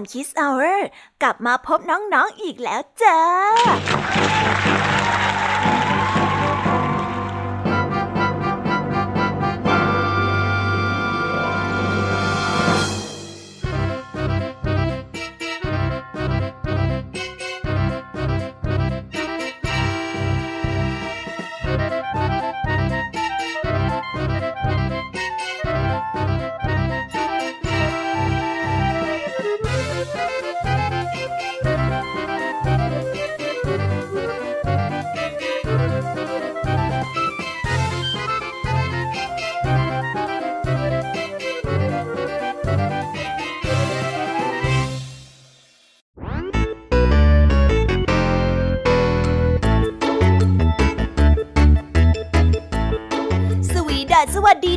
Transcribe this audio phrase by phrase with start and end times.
[0.00, 0.78] ายการ Kiss Hour
[1.22, 3.20] กลับมาพบน้องๆออีกแล้วจ้า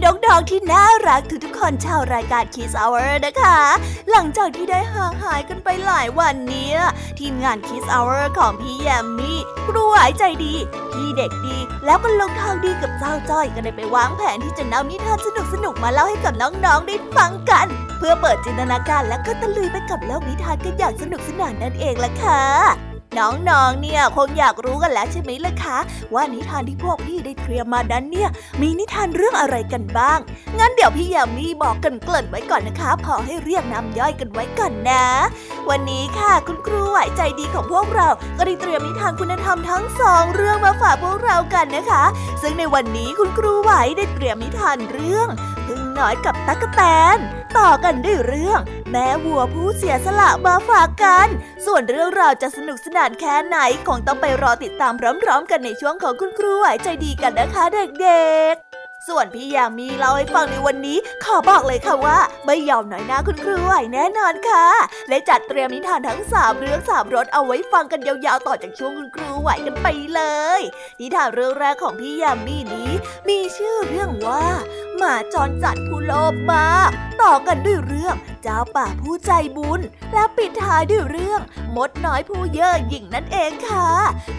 [0.04, 3.58] น้องๆที่น่ารักทุกๆคนชาวรายการ Kiss Hour นะคะ
[4.12, 6.78] หลังจากที่ได้ห่างหายกันไปหลายวันเนี้ย
[7.20, 10.56] ทีมงาน Kiss Hour ของพี่แยมมี่ครูหายใจดี
[10.92, 15.18] พี่เด็กดี แล้วก็ลงทางดีกับเจ้าจ้อยก็ได้ไปวางแผนที่จะนำนิทาน
[15.54, 25.78] สนุกๆมาเล่าให้กับน้องๆได้ฟังกัน เพื่อเปิดจินตนาการและก็ตะลุยไปกับโลกนิทานกันอย่างสนุกสนานนั่นเองล่ะค่ะ น้องๆ เนี่ยคงอยากรู้กันแล้วใช่ไหมล่ะคะ
[26.14, 28.30] ว่านิทานที่พวกพี่ได้เตรียมมาดันเนี่ย
[28.62, 30.20] มีนิทานเรื่องอะไรกันบ้าง
[30.60, 35.06] งั้นเดี๋ยวพี่ยามีบอกกันเกริ่นไว้ก่อนนะคะ พอให้เรียกน้ำย่อยกันไว้ก่อนนะ
[35.70, 38.08] วันนี้ค่ะคุณครูไหวใจดีของพวกเรา
[38.38, 42.04] ก็ได้เตรียมนิทานคุณธรรมทั้งสองเรื่องมาฝากพวกเรากันนะคะ
[42.42, 45.53] ซึ่งในวันนี้คุณครูไหวได้เตรียมนิทานเรื่องพึ่ง
[46.00, 46.82] น้อยกับตั๊กแต
[47.16, 47.18] น
[47.58, 48.60] ต่อกันด้วยเรื่อง
[48.92, 51.28] แม่วัวผู้เสียสละมาฝากกัน
[51.66, 53.58] ส่วนเรื่องราวจะสนุกสนานแค่ไหน
[53.88, 57.64] คงต้องไปรอติดตามพร้อมๆ กันในช่วงของคุณครูไหวใจดีกันนะคะ
[58.02, 64.68] เด็กๆส่วนพี่ยามีเล่าให้ฟังในวันนี้ ขอบอกเลยค่ะว่า ไม่ยอมน้อยหน้าคุณครูไหวแน่นอนค่ะ
[65.10, 70.22] และจัดเตรียมนิทานทั้งสามเรื่องสามรสเอาไว้ฟังกันยาวๆต่อจากช่วงคุณครูไหวกันไปเล
[70.60, 70.62] ย
[71.00, 72.92] นิทานเรื่องแรกของพี่ยามีนี้
[73.30, 74.46] มีชื่อเรื่องว่า
[74.98, 76.90] หมาจรจัดผู้โลภมาก
[77.22, 79.82] ต่อกันด้วยเรื่องเจ้าป่าผู้ใจบุญ
[80.14, 81.42] และปิดท้ายด้วยเรื่อง
[81.76, 83.88] มดน้อยผู้เย่อหยิ่งนั่นเองค่ะ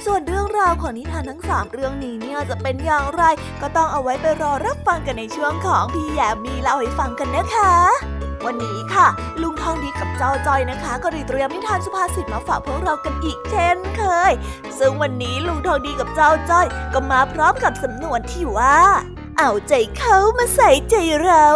[0.04, 3.22] ส่วนเรื่องราวของนิทานทั้งสามเรื่องนี้เนี่ยจะเป็นอย่างไร
[3.60, 7.74] ก็ต้องเอาไว้ไปรอรับฟังกันในช่วงของพี่แยมมีเล่าให้ฟังกันนะคะ
[8.46, 9.06] วันนี้ค่ะ
[9.42, 14.32] ลุงทองดีกับเจ้าจอยนะคะ ก็ได้เตรียมนิทานสุภาษิตมาฝากพวกเรากันอีกเช่นเคย
[14.78, 18.78] ซึ่งวันนี้ลุงทองดีกับเจ้าจอย ก็มาพร้อมกับสำนวนที่ว่า
[19.38, 21.46] เอาใจเขามาใส่ใจเรา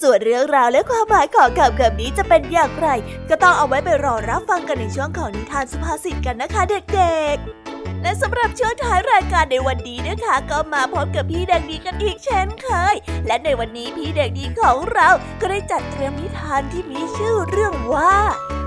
[0.00, 2.88] ส่วนเรื่องราวและความหมายของคำคำนี้จะเป็นอย่างไร
[3.28, 7.59] ก็ต้องเอาไว้ไปรอรับฟังกันในช่วงของนิทานสุภาษิตกันนะคะเด็กๆ
[8.02, 12.94] และสำหรับช่วงท้ายรายการในวันนี้นะคะ ก็มาพบกับพี่เด็กดีกันอีกเช่นเคย
[13.26, 15.08] และในวันนี้พี่เด็กดีของเรา
[15.40, 18.14] ก็ได้จัดเตรียมนิทานที่มีชื่อเรื่องว่า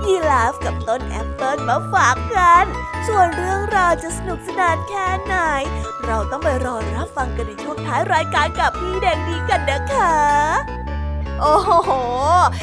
[0.04, 2.66] ยีราฟกับต้นแอปเปิลมาฝากกัน
[3.08, 5.34] ส่วนเรื่องราวจะสนุกสนานแค่ไหน
[6.04, 10.83] เราต้องไปรอรับฟังกันในช่วงท้ายรายการกับพี่แดงดีกันนะคะ
[11.40, 11.90] โอ้โห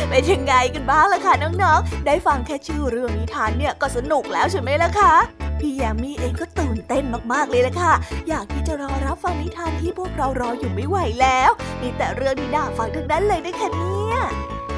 [0.09, 5.13] เป็นยังไงกันบ้างล่ะคะน้องๆ ได้ฟังแค่ชื่อเรื่องนิทานเนี่ยก็สนุกแล้วใช่ไหมล่ะคะ
[5.59, 7.03] พี่แยมมี่เองก็ตื่นเต้น
[7.33, 7.93] มากๆเลยละค่ะ
[8.29, 11.49] อยากที่จะรอรับฟังนิทานที่พวกเรารออยู่ไม่ไหวแล้ว
[11.81, 14.17] มีแต่เรื่องที่น่าฟังทั้งนั้นเลยนะคะเนี่ย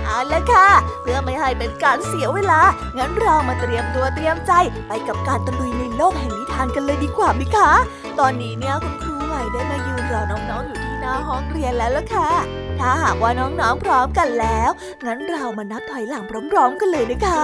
[0.04, 0.68] เอาละค่ะ
[1.02, 2.62] เพื่อไม่ให้เป็นการเสียเวลา
[2.98, 4.54] งั้นเรามาเตรียมตัวเตรียมใจ
[4.88, 7.72] ไปกับการตะลุยในโลกแห่งนิทานกันเลยดีกว่าไหมคะ
[8.20, 12.32] ตอนนี้เนี่ยคุณครูใหม่ได้มายืนรอน้องๆอยู่ หน้าห้องเรียนแล้วล่ะค่ะ
[12.80, 14.70] ถ้าหากว่าน้องๆพร้อมกันแล้ว
[15.06, 17.44] งั้นเรามานับถอยหลังพร้อมๆกันเลยนะคะ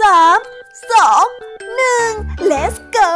[0.00, 0.38] สาม
[0.92, 1.26] สอง
[1.74, 2.10] หนึ่ง
[2.50, 3.12] let's go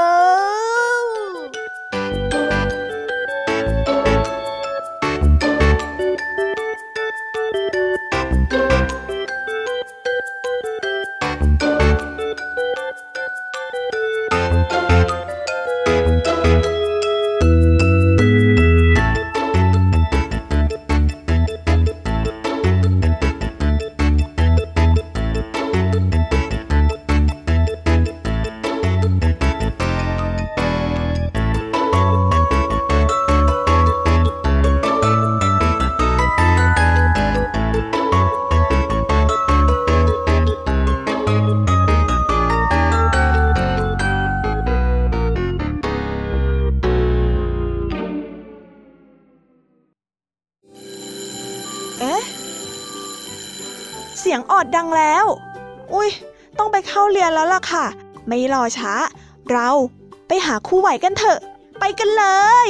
[57.34, 57.84] แล้วล่ะค่ะ
[58.26, 58.92] ไม่รอช้า
[59.50, 59.68] เรา
[60.26, 61.38] ไปหาคู่ไหวกันเถอะ
[61.78, 62.24] ไปกันเล
[62.66, 62.68] ย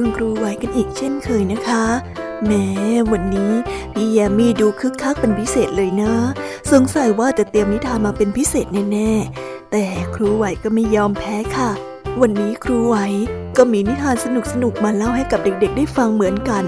[0.00, 1.84] คุณครูไว้กันอีกเช่นเคยนะคะ
[2.46, 2.66] แม้
[3.12, 3.52] วันนี้
[3.92, 6.12] พี่แยมมี่ดูคึกคักเป็นพิเศษเลยนะ
[6.72, 9.84] สงสัยว่าจะเตรียมนิทานมาเป็นพิเศษแน่ๆ แต่
[10.14, 11.70] ครูไหวก็ไม่ยอมแพ้ค่ะ
[12.20, 12.96] วันนี้ครูไหว
[13.56, 14.26] ก็มีนิทานส
[14.62, 16.64] นุกๆมาเล่าให้กับเด็กๆ ได้ฟังเหมือนกัน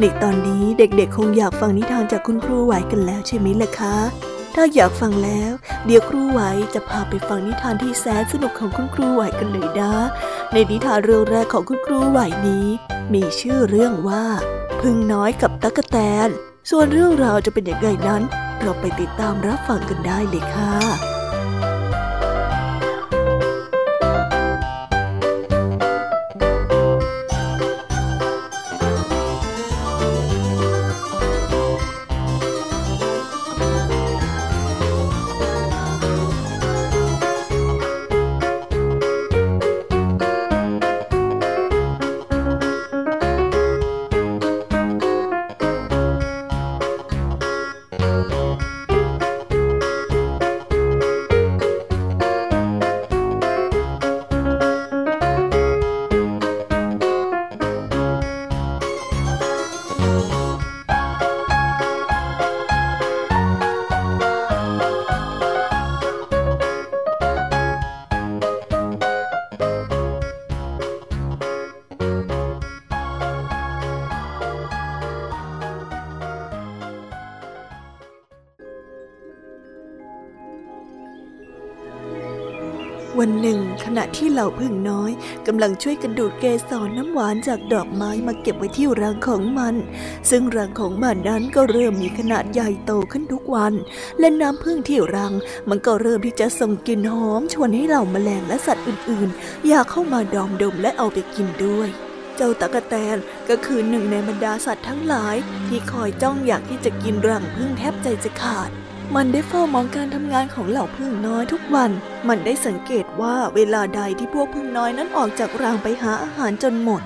[0.00, 5.52] ในตอนนี้เด็กๆ คงอยากฟังนิทานจากคุณครูไหวกันแล้วใช่ไหมล่ะคะ ถ้าอยากฟังแล้ว
[5.86, 6.40] เดี๋ยวครูไหว
[6.74, 9.94] จะพาไปฟังนิทานที่แสนสนุกของคุณครูไหวกันเลยนะ
[10.52, 12.18] ในนิทานเรื่องแรกของคุณครูไหว
[12.48, 12.66] นี้
[13.14, 14.24] มีชื่อเรื่องว่า
[14.80, 16.28] พึ่งน้อยกับตะกะแตน
[16.70, 18.22] ส่วนเรื่องราวจะเป็นอย่างไรนั้น
[18.60, 21.11] เราไปติดตามรับฟังกันได้เลยค่ะ
[84.32, 85.10] เหล่าพึ่งน้อย
[85.46, 89.74] กำลังช่วยกันดูดเกสรน้ำหวานจากดอกไม้มาเก็บไว้ที่รังของมัน
[90.30, 93.72] ซึ่งรังของมันนั้นก็เริ่มมีขนาดใหญ่โตขึ้นทุกวัน
[94.18, 95.32] และน้ำพึ่งที่รัง
[95.68, 101.90] มันก็เริ่มที่จะส่งกลิ่นหอมชวนให้เหล่าแมลงและสัตว์อื่นๆ อยากเข้ามาดอมดมและเอาไปกินด้วย
[102.36, 103.16] เจ้าตะกะแตน
[103.48, 105.36] ก็คือหนึ่งในบรรดาสัตว์ทั้งหลาย
[105.68, 108.70] ที่คอยจ้องอยากที่จะกินรังพึ่งแทบใจจะขาด
[109.14, 111.90] มันได้เฝ้ามองการทำงานของเหล่าพึ่งน้อยทุกวัน
[112.28, 117.02] มันได้สังเกตว่าเวลาใดที่พวกพึ่งน้อยนั้นออกจากรังไปหาอาหารจนหมด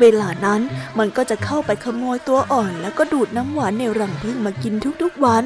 [0.00, 0.60] เวลานั้น
[0.98, 5.44] มันก็จะเข้าไปขโมยตัวอ่อนแล้วก็ดูดน้ำหวานในรังพึ่งมากินทุกๆวัน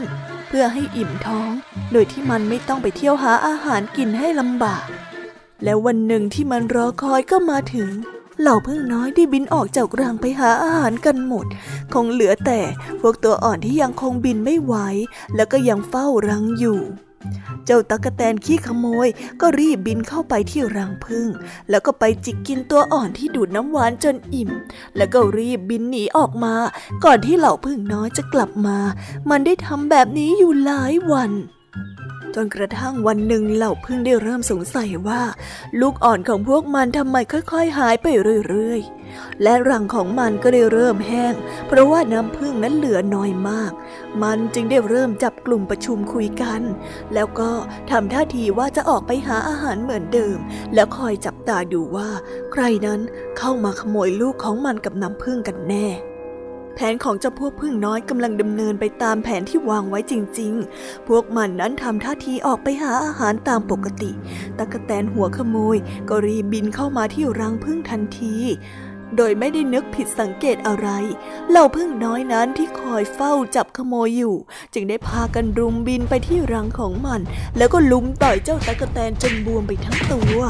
[0.49, 1.51] เพื่อให้อิ่มท้อง
[1.93, 4.85] โดยที่มันไม่ต้องไปเที่ยวหาอาหารกินให้ลำบาก
[5.65, 7.91] แล้ววันหนึ่งที่มันรอคอยก็มาถึง
[8.41, 11.47] เหล่าพึ่งน้อยได้บินออกจากรังไปหาอาหารกันหมด
[11.93, 12.61] คงเหลือแต่
[13.01, 14.75] พวกตัวอ่อนที่ยังคงบินไม่ไหว
[15.37, 16.81] แล้วก็ยังเฝ้ารังอยู่
[17.67, 19.09] เจ้าตั๊กแตนขี้ขโมย
[19.41, 21.29] ก็รีบบินเข้าไปที่รังพึ่ง
[21.71, 24.51] แล้วก็ไปจิกกินตัวอ่อนที่ดูดน้ำหวานจนอิ่ม
[24.97, 26.55] แล้วก็รีบบินหนีออกมา
[27.05, 28.79] ก่อนที่เหล่าพึ่งน้อยจะกลับมา
[29.31, 31.31] มันได้ทำแบบนี้อยู่หลายวัน
[32.35, 35.23] จนกระทั่งวันหนึ่งเหล่าพึ่งได้เริ่มสงสัยว่า
[35.81, 38.07] ลูกอ่อนของพวกมันทำไมค่อยๆ หายไป
[38.49, 41.35] เรื่อยๆ และรังของมันก็ได้เริ่มแห้ง
[41.67, 43.73] เพราะว่าน้ำพึ่งนั้นเหลือน้อยมาก
[44.23, 46.63] มันจึงได้เริ่มจับกลุ่มประชุมคุยกัน
[47.15, 47.51] แล้วก็
[47.91, 50.39] ทำท่าทีว่าจะออกไปหาอาหารเหมือนเดิม
[50.75, 52.09] แล้วคอยจับตาดูว่า
[52.53, 53.01] ใครนั้น
[53.39, 55.89] เข้ามาขโมยลูกของมันกับน้ำพึ่งกันแน่
[56.75, 64.11] แผนของเจ้าพวกพึ่งน้อยกำลังดำเนินไปตามแผนที่วางไว้จริง ๆ พวกมันนั้นทำท่าทีออกไปหาอาหารตามปกติ
[64.59, 65.77] ตะกะแตนหัวขโมย
[66.09, 68.37] ก็รีบบินเข้ามาที่รังพึ่งทันที
[69.17, 70.89] โดยไม่ได้นึกผิดสังเกตอะไร
[71.51, 74.35] เหล่าพึ่งน้อยนั้นที่คอยเฝ้าจับขโมยอยู่
[74.75, 77.21] จึงได้พากันรุมบินไปที่รังของมัน
[77.57, 80.41] แล้วก็ลุมต่อยเจ้าตะกะแตนจนบวมไปทั้งตัว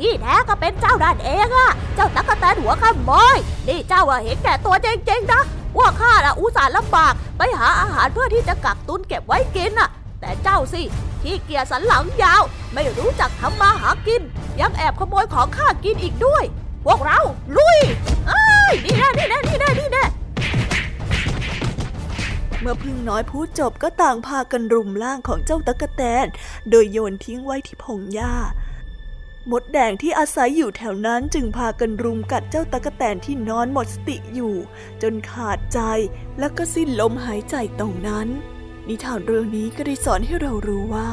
[0.00, 3.36] ที่แท้ก็เป็นเจ้านั่นเองอะเจ้าตั๊กแตนหัวขโมย
[3.68, 5.42] นี่เจ้าเห็นแก่ตัวจริงๆนะ
[5.78, 9.88] ว่าข้าอะอุตส่าห์ลำบากไปหาอาหารเพื่อที่จะกักตุนเก็บไว้กินอะ
[10.20, 10.82] แต่เจ้าสิ
[11.22, 12.42] ที่เกียจสันหลังยาว
[12.74, 14.22] ไม่รู้จักทำมาหากิน
[14.60, 16.44] ยังแอบขโมยของข้ากินอีกด้วย
[16.84, 17.20] พวกเรา
[17.56, 17.80] ลุย
[18.28, 20.04] เอ้ยนี่แน่นี่แน่นี่แน่นี่แน่
[22.60, 26.26] เมื่อพึ่งน้อยพูดจบก็ต่างพากันรุมร่างของเจ้าตะกะแตน
[26.70, 28.34] โดยโยนทิ้งไว้ที่พงหญ้า
[29.50, 34.54] มดแดงที่อาศัยอยู่แถวนั้นจึงพากันรุมกัดเจ้าตะกะแตนที่นอนหมดสติอยู่
[35.02, 35.80] จนขาดใจ
[36.38, 38.28] แล้วก็สิ้นลมหายใจตรงนั้น
[38.90, 41.08] นิทานเรื่องนี้ก็ได้สอนให้เรารู้ว่า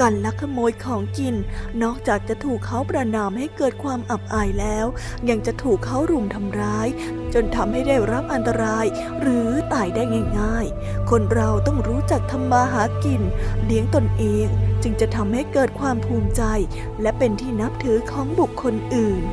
[0.00, 1.34] การลักขโมยของกิน
[1.82, 4.86] นอกจากจะถูกเขาประนามให้เกิดความอับอายแล้ว
[5.28, 6.88] ยังจะถูกเขารุมทำร้าย
[7.34, 8.86] จนทำให้ได้รับอันตราย
[9.20, 10.02] หรือตายได้
[10.38, 13.22] ง่าย ๆ คนเราต้องรู้จักทำมาหากิน
[13.64, 14.46] เลี้ยงตนเอง
[14.82, 16.42] จึงจะทำให้เกิดความภูมิใจ
[17.02, 19.24] และเป็นที่นับถือของบุคคลอื่น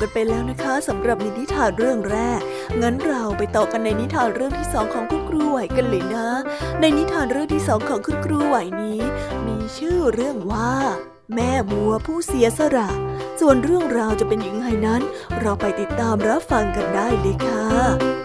[0.00, 2.40] กันไปแล้วนะคะสำหรับนิทานเรื่องแรก
[2.82, 6.28] งั้นเราไปต่อกันในนิทานเรื่องที่สองของคุณครูไหวกันเลยนะ
[6.80, 9.00] ในนิทานเรื่องที่สองของคุณครูไหวนี้
[9.46, 10.72] มีชื่อเรื่องว่า
[11.34, 12.90] แม่บัวผู้เสียสละ
[13.40, 15.02] ส่วนเรื่องราวจะเป็นยังไงนั้น
[15.40, 18.19] เราไปติดตามรับฟังกันได้เลยค่ะ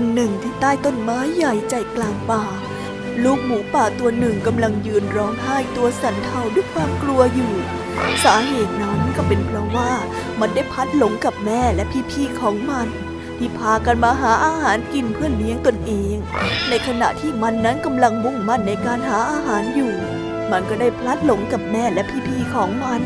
[0.00, 2.42] วันหนึ่งที่ใต้ต้นไม้ใหญ่ใจกลางป่า
[3.24, 7.52] ลูกหมูป่าตัวหนึ่งกำลังยืนร้องไห้ตัวสั่นเทาด้วยความกลัวอยู่
[8.24, 9.92] สาเหตุนั้นก็เป็นเพราะว่า
[10.40, 12.88] มันได้พัดหลงกับแม่และพี่ๆของมัน
[13.38, 16.16] ที่พากันมาหาอาหารกินเพื่อเลี้ยงตนเอง
[16.68, 19.94] ในขณะที่มันนั้นกำลังมุ่งมั่นในการหาอาหารอยู่
[20.50, 23.02] มันก็ได้พลัดหลงกับแม่และพี่ๆของมัน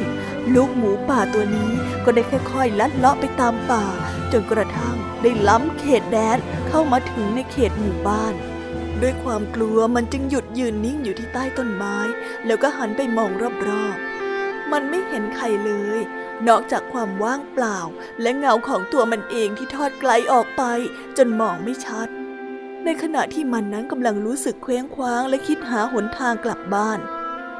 [0.55, 1.71] ลูกหมูป่าตัวนี้
[2.05, 3.85] ก็ได้ค่อยๆ ลัดเลาะไปตามป่า
[4.33, 4.82] จนกระทั่ง
[5.23, 6.39] ได้ล้ำเขตแดน
[6.69, 8.35] เข้ามาถึงในเขตหมู่บ้าน
[9.03, 11.97] ด้วยความกลัวมันจึงหยุดยืนนิ่งอยู่ที่ใต้ต้นไม้
[12.47, 13.31] แล้วก็หันไปมอง
[13.69, 16.01] รอบๆ มันไม่เห็นใครเลย
[16.49, 17.79] นอกจากความว่างเปล่า
[18.23, 20.63] และเงาของตัวมันเองที่ทอดไกลออกไป
[21.17, 22.09] จนมองไม่ชัด
[22.85, 26.99] ในขณะที่มันนั้นกำลังรู้สึกเคว้งคว้างและคิดหาหนทางกลับบ้าน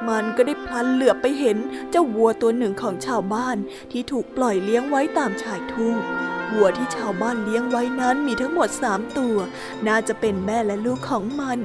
[0.09, 1.59] มันก็ได้พลันเหลือบไปเห็น
[1.91, 3.57] เจ้าวัวตัวหนึ่งของชาวบ้าน
[3.93, 5.97] ที่ถูกปล่อยเลี้ยงไว้ตามชายทุ่ง
[6.55, 9.37] วัวที่ชาวบ้านเลี้ยงไว้นั้นมีทั้งหมดสามตัว
[9.87, 11.59] น่าจะเป็นแม่และลูกของมัน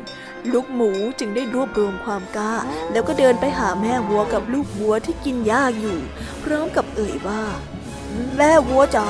[0.51, 2.53] ลูกหมูจึงได้รวบรวมความกล้า
[2.91, 5.99] แล้วก็เดินไปหาแม่วัวกับลูกวัวที่กินหญ้าอยู่
[6.43, 7.43] พร้อมกับเอ่ยว่า
[8.37, 9.07] แม่วัวจ๋า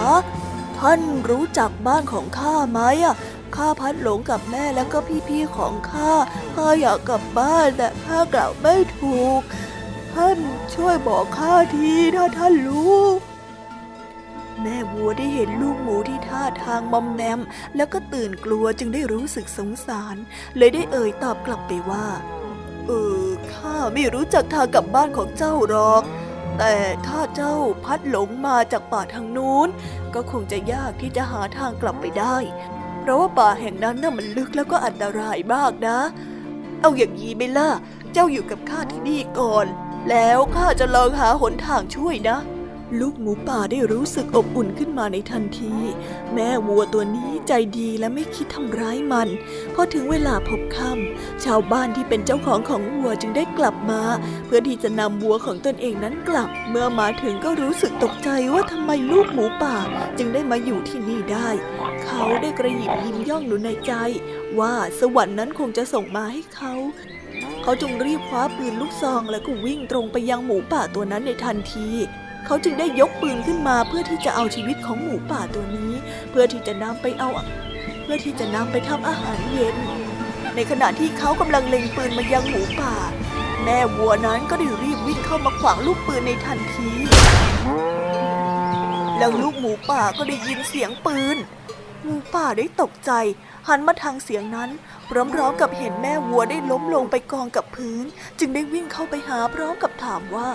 [0.80, 3.16] ท่านรู้จักบ้านของข้าไหมอะ
[3.56, 6.12] ข้าพัดหลงกับแม่แล้วก็พี่ๆของข้า
[6.56, 9.42] ข้าอยากกลับบ้านแต่ข้ากลับไม่ถูก
[10.14, 10.38] ท่าน
[10.76, 13.02] ช่วยบอกข้าทีถ้าท่านรู้
[14.62, 17.40] แม่วัวได้เห็นลูกหมูที่ท่าทางมอมแมม
[17.76, 20.16] แล้วก็ตื่นกลัวจึงได้รู้สึกสงสาร
[20.58, 22.08] เลยได้เอ่ยตอบกลับไปว่า
[22.88, 22.92] เอ
[23.24, 26.04] อข้าไม่รู้จักทางกลับบ้านของเจ้าหรอก
[26.58, 29.70] แต่ถ้าเจ้าพัดหลงมาจากป่าทางนู้น
[30.14, 32.38] ก็คงจะยากที่จะหาทางกลับไปได้
[33.00, 36.00] เพราะว่าป่าแห่งนั้นน่ะมันลึกแล้วก็อันตรายมากนะ
[36.82, 37.70] เอาอย่างนี้ไหมล่ะ
[38.14, 39.66] เจ้าอยู่กับข้าที่นี่ก่อน
[40.10, 42.38] แล้วข้าจะลองหาหนทางช่วยนะ
[43.00, 45.74] ลูกหมูป่าได้รู้สึกอบอุ่นขึ้นมาในทันที
[46.34, 49.28] แม่วัวตัวนี้ใจดีและไม่คิดทำร้ายมัน
[49.74, 54.02] พอถึงเวลาพบค่ำชาวบ้านที่เป็นเจ้าของของวัวจึงได้กลับมา
[54.46, 59.78] เพื่อที่จะนำวัวของตนเองนั้นกลับ เมื่อมาถึงก็รู้สึกตกใจว่าทำไมลูกหมูป่า
[60.18, 61.50] จึงได้มาอยู่ที่นี่ได้
[62.04, 63.94] เขาได้กระยิบยิ้มย่องอยู่ในใจ
[64.60, 66.74] ว่าสวรรค์นั้นคงจะส่งมาให้เขา
[67.64, 71.90] เขาจึงรีบคว้าปืนลูกซองแล้วก็วิ่งตรงไปยังหมูป่าตัวนั้นในทันที
[72.50, 75.92] เขาจึงได้ยกปืนขึ้นมาเพื่อที่จะเอาชีวิตของหมูป่าตัวนี้
[76.30, 77.30] เพื่อที่จะนำไปเอา
[78.04, 79.76] เพื่อที่จะนำไปทำอาหารเย็น
[80.56, 82.96] ในขณะที่เขากำลังเล็งปืนมายังหมูป่า
[83.64, 86.90] แม่วัวนั้นก็ได้รีบวิ่งเข้ามาขวางลูกปืนในทันที
[89.18, 91.38] แล้วลูกหมูป่าก็ได้ยินเสียงปืน
[92.04, 93.12] หมูป่าได้ตกใจ
[93.68, 94.70] หันมาทางเสียงนั้น
[95.34, 98.06] พร้อมๆกับเห็นแม่วัวได้ล้มลงไปกองกับพื้น
[98.40, 100.50] จึงได้วิ่งเข้าไปหาพร้อมกับถามว่า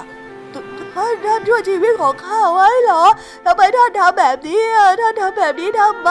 [0.95, 3.05] ท่านท่านช่วยชีวิตของข้าไว้เหรอ
[3.45, 4.63] ทำไมท่านทำแบบนี้
[5.01, 6.11] ท่านทำแบบนี้ทำไม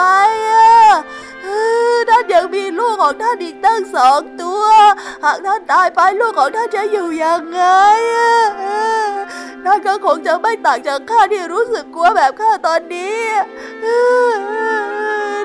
[0.50, 0.78] อะ
[2.08, 4.64] ท่านยังมีลูกของท่านอีกตั้งสองตัว
[5.24, 7.62] หากท่านตายไปลูกของท่านจะอยู่ยังไง
[9.64, 13.22] ท่านก็คงจะไม่ต่างจากข้าที่รู้สึกกลัวแบบข้าตอนนี้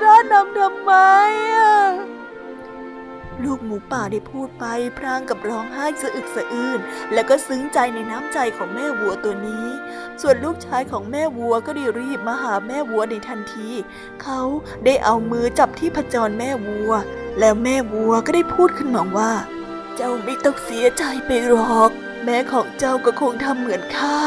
[0.04, 0.92] ท่านทำทำไม
[1.60, 2.17] อะ
[3.44, 4.66] ลูกหมูป่าได้พูดไป
[4.98, 6.80] พรางกับร้องไห้สะอึกสะอื้น
[7.14, 9.66] แล้วก็ซึ้งใจในน้ำใจของแม่วัวตัวนี้
[10.22, 13.70] ส่วนลูกชายของแม่วัวก็ได้รีบมาหาแม่วัวในทันที
[14.24, 14.42] เขา
[14.86, 16.92] ได้เอามือจับที่ผจรแม่วัว
[17.40, 19.32] แล้วแม่วัวก็ได้พูดขึ้นมาว่า
[19.96, 21.92] เจ้าไม่ต้องเสียใจไปหรอก
[22.26, 24.18] แม่ของเจ้าก็คงทำเหมือนข้า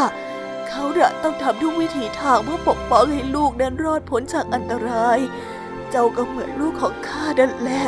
[0.68, 5.18] เขาละต้องทำทุกวิถีทางเพื่อปกป้องให้ลูกนั้นรอดพ้นจากอันตราย
[5.90, 7.84] เจ้าก็เหมือนลูกของข้านั่นแหละ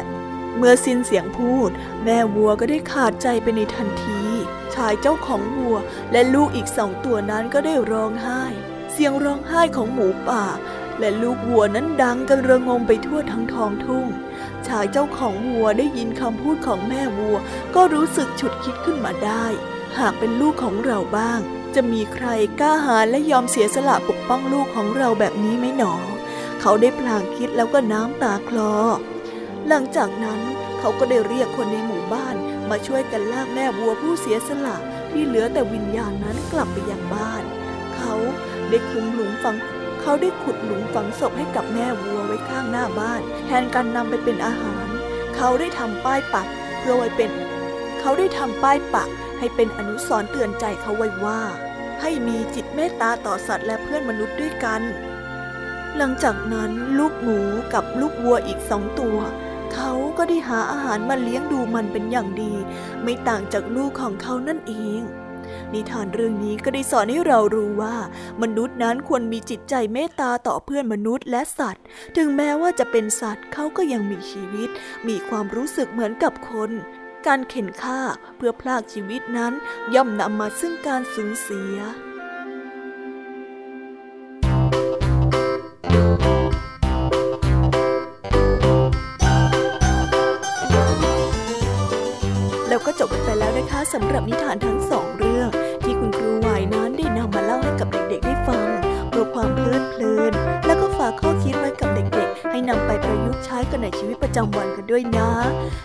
[0.57, 1.71] เมื่อสิ้นเสียงพูด
[2.05, 4.23] แม่วัวก็ได้ขาดใจไปในทันที
[4.75, 5.77] ชายเจ้าของวัว
[6.12, 8.43] และลูกอีกสองตัวนั้นก็ได้ร้องไห้
[8.93, 10.45] เสียงร้องไห้ของหมูป่า
[10.99, 14.07] และลูกวัวนั้นดังกันระงมไปทั่วทั้งท้องทุ่ง
[14.67, 17.37] ชายเจ้าของวัวได้ยินคำพูดของแม่วัว
[17.75, 19.45] ก็รู้สึกฉุดคิดขึ้นมาได้
[19.99, 21.41] หากเป็นลูกของเราบ้าง
[21.75, 22.27] จะมีใคร
[22.61, 25.95] กล้าหาญและยอมเสียสละปกป้องลูกของเราแบบนี้ไหมหนอ
[26.61, 28.75] เขาได้พลางคิดแล้วก็น้ำตาคลอ
[29.68, 30.40] หลังจากนั้น
[30.79, 32.37] เขาก็ได้เรียกคนในหมู่บ้าน
[32.70, 34.77] มาช่วยกันลากแม่วัวผู้เสียสละ
[35.11, 37.42] ที่เหลือแต่วิญญาณนั้นกลับไปยังบ้าน
[37.96, 38.14] เขา
[38.68, 39.57] ได้คุมหลุมฝัง
[40.01, 44.87] เขาได้ขุดหลุมฝังศพให้กับแม่วัวไว้ข้างหน้าบ้าน แทนการนำไปเป็นอาหาร
[45.37, 46.46] เขาได้ทำป้ายปัก
[46.79, 47.31] เพื่อไว้เป็น
[48.01, 51.40] เขาได้ทำป้ายปักให้เป็นอนุสรณ์เตือนใจเขาไว้ว่า
[52.01, 54.83] ให้มีจิตเมตตาต่อสัตว์และเพื่อนมนุษย์ด้วยกัน
[55.96, 57.40] หลังจากนั้นลูกหมู
[57.75, 59.18] กับลูกวัวอีกสองตัว
[59.72, 62.52] เขาก็ได้หาอาหารมาเลี้ยงดูมันเป็นอย่างดี
[63.02, 65.02] ไม่ต่างจากลูกของเขานั่นเอง
[65.72, 67.96] นิทานเรื่องนี้ก็ได้สอนให้เรารู้ว่า
[68.42, 71.85] มนุษย์นั้นควรมีจิตใจเมตตาต่อเพื่อนมนุษย์และสัตว์
[72.16, 74.70] ถึงแม้ว่าจะเป็นสัตว์เขาก็ยังมีชีวิต
[75.08, 76.70] มีความรู้สึกเหมือนกับคน
[77.26, 78.00] การเข็นฆ่า
[78.37, 79.52] เพื่อพลากชีวิตนั้น
[79.94, 81.76] ย่อมนำมาซึ่งการสูญเสีย
[93.95, 95.49] สำหรับนิทานทั้งสองเรื่อง
[95.85, 98.66] ที่คุณครูไหวายนั้นได้นำมาเล่าให้กับเด็กๆได้ฟัง
[99.11, 100.33] เพื่อความเพลิดเพลิน
[100.66, 105.31] แล้วก็ฝากข้อคิดไว้กับเด็กๆ ให้นำไปประยุกต์ใช้กันในชีวิตประจำวันกันด้วยนะ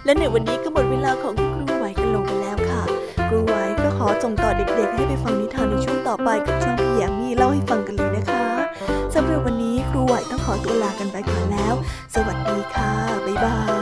[0.05, 2.83] และในวันนี้ก็หมดเวลาของคุณครูไหวกันลงไปแล้วค่ะ
[3.27, 8.45] ครูไหวก็ขอส่งต่อเด็กๆ ให้ไปฟังนิทานในช่วงต่อไปกับช่วงพี่แยมมี่เล่าให้ฟังกันเลยนะคะ
[9.15, 11.73] สำหรับวันนี้ครูไหวต้องขอตัวลากันไปก่อนแล้ว
[12.13, 12.91] สวัสดีค่ะ
[13.25, 13.76] บ๊ายบาย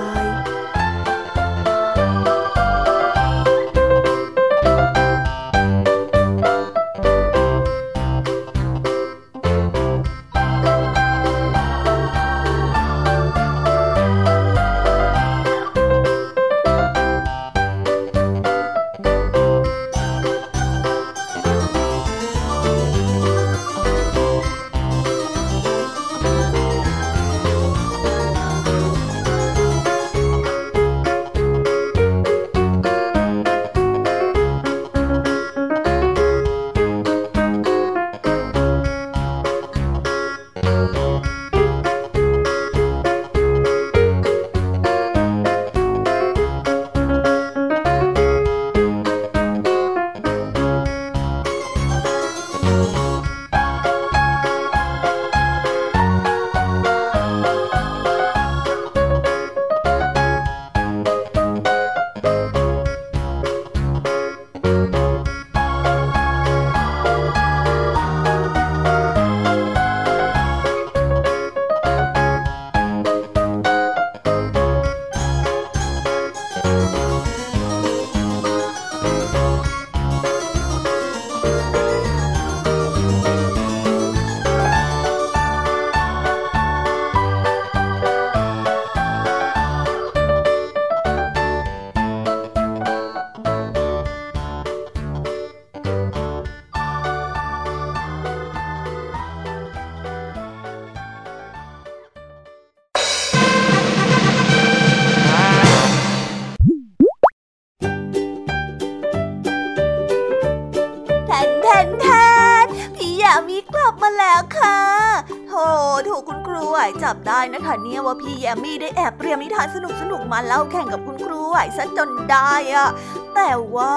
[117.77, 122.89] บได้นะเนี่ยว่าพี่ยามีได้แอบเตรียมนิทานสนุกสนุกมาเล่าแข่งกับคุณครูไหวซะจนได้อะ
[123.35, 123.95] แต่ว่า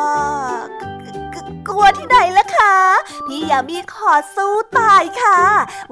[1.68, 2.74] กลัวที่ไหนล่ะคะ
[3.26, 5.40] พี่ยามีขอสู้ตายค่ะ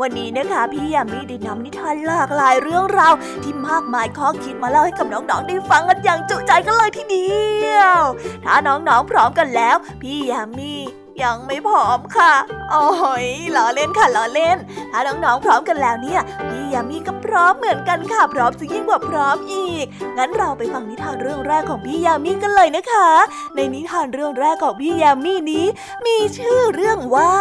[0.00, 7.30] วันนี้นะคะพี่ยามีได้นำนิทานหลากหลายเรื่องราวที่มากมายข้อคิดมาเล่าให้กับน้องๆได้ฟังกันอย่างจุใจกันเลยทีเดี
[7.76, 8.02] ยว
[8.44, 10.74] ถ้าน้องๆพร้อมกันแล้ว พี่ยามี
[11.22, 12.32] ยังไม่พร้อมค่ะ
[12.70, 12.86] โอ้
[13.24, 13.26] ย
[13.56, 14.56] ล้อเล่นค่ะล้อเล่น
[14.92, 19.86] ถ้าน้องๆพร้อมกันแล้วเนี่ย พี่ยามีก็พร้อมเหมือนกันค่ะ พร้อมจะยิ่งกว่าพร้อมอีก
[20.18, 23.08] งั้นเราไปฟังนิทานเรื่องแรกของพี่ยามีกันเลยนะคะ
[23.54, 25.66] ในนิทานเรื่องแรกของพี่ยามีนี้
[26.06, 27.32] มีชื่อเรื่องว่า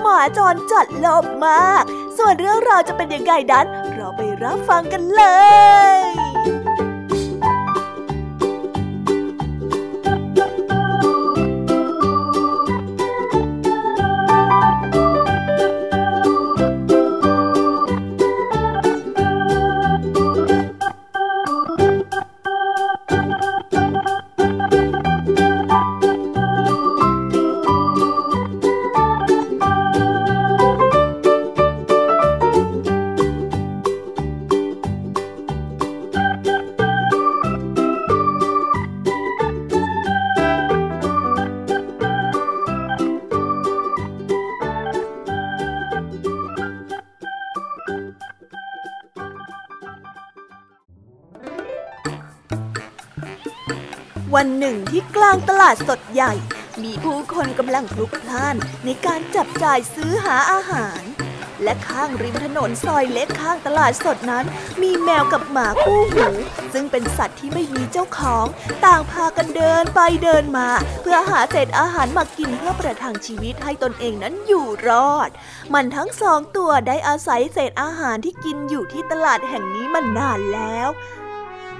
[0.00, 1.82] หมาจรจัดลภมาก
[2.18, 5.22] ส่วนเรื่องราวจะเป็นยังไงนั้น เราไปรับฟังกันเล
[5.96, 5.98] ย
[54.38, 56.32] วันหนึ่งที่กลางตลาดสดใหญ่
[56.82, 61.02] มีผู้คนกำลังพลุกพล่านในการจับจ่ายซื้อหาอาหาร
[61.62, 64.44] และข้างริมถนนซอยเล็กข้างตลาดสดนั้น
[64.82, 66.28] มีแมวกับหมาคู่หู
[66.72, 68.46] ซึ่งเป็นสัตว์ที่ไม่มีเจ้าของ
[68.84, 70.68] ต่างพากันเดินไปเดินมา
[71.02, 75.30] เพื่อหาเศษอาหารมากินเพื่อประทังชีวิตให้ตนเองนั้นอยู่รอด
[75.74, 80.88] มันทั้งสองตัวได้อาศัยเศษอาหารที่กินอยู่ที่ตลาดแห่งนี้มานานแล้ว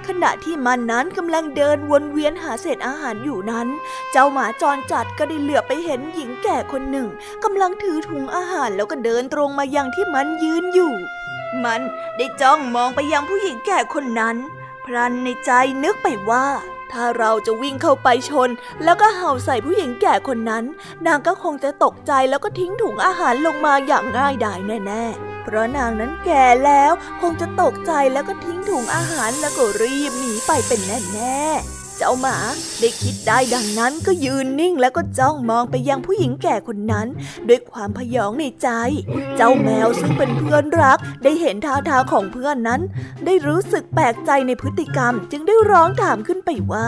[0.07, 3.67] ขณะที่มันนั้นกำลังเดินวนเวียนหาเศษอาหารอยู่นั้น
[4.11, 7.07] เจ้าหมาจรจัดก็ได้เหลือไปเห็นหญิงแก่คนหนึ่ง
[7.43, 10.93] กำลังถือถุงอาหารแล้วก็เดินตรงมายังที่มันยืนอยู่
[11.63, 11.81] มัน
[12.17, 14.35] ได้จ้องมองไปยังผู้หญิงแก่คนนั้น
[14.85, 15.51] พลันในใจ
[15.83, 16.47] นึกไปว่า
[16.91, 18.49] ถ้าเราจะวิ่งเข้าไปชน
[18.83, 20.63] แล้วก็เห่าใส่ผู้หญิงแก่คนนั้น
[21.05, 32.37] นางก็คงจะตกใจแล้วก็ทิ้งถุงอาหารลงมาอย่างง่ายดายแน่ ๆ เพราะนางนั้นแก่แล้วคงจะตกใจแล้วก็ทิ้งถุงอาหารแล้วก็รีบหนีไปเป็นแน่ๆ เจ้าหมา
[32.79, 37.07] ได้คิดได้ดังนั้นก็ยืนนิ่งแล้วก็จ้องมองไปยังผู้หญิงแก่คนนั้น
[37.47, 38.69] ด้วยความพยองในใจ
[39.37, 42.81] เจ้าแมวซึ่งเป็นเพื่อนรัก ได้เห็นท่าทางของเพื่อนนั้น
[43.25, 46.87] ได้รู้สึกแปลกใจในพฤติกรรม จึงได้ร้องถามขึ้นไปว่า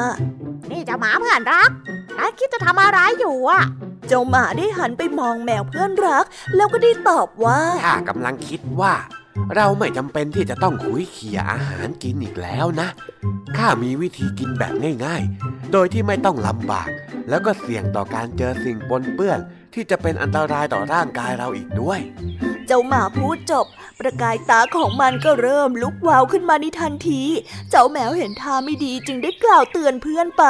[0.70, 1.70] นี่เจ้าหมาเพื่อนรัก
[2.18, 3.64] นายคิดจะทำอะไรอยู่อะ
[4.08, 8.94] เจ้าหมาได้หันไปมองแมวเพื่อนรัก แล้วก็ได้ตอบว่าข้ากำลังคิดว่า
[9.56, 12.88] เราไม่จำเป็นที่จะต้องคุยเขี่ยอาหารกินอีกแล้วนะ
[13.58, 14.74] ข้ามีวิธีกินแบบ
[15.06, 16.90] ง่ายๆ โดยที่ไม่ต้องลำบาก
[17.30, 19.40] แล้วก็เสี่ยงต่อการเจอสิ่งปนเปื้อน
[19.74, 22.00] ที่จะเป็นอันตรายต่อร่างกายเราอีกด้วย
[22.68, 23.66] เจ้าหมาพูดจบ
[24.00, 27.22] ประกายตาของมันก็เริ่มลุกวาวขึ้นมาในทันที
[27.70, 30.44] เจ้าแมวเห็นท่าไม่ดีจึงได้กล่าวเตือนเพื่อนไป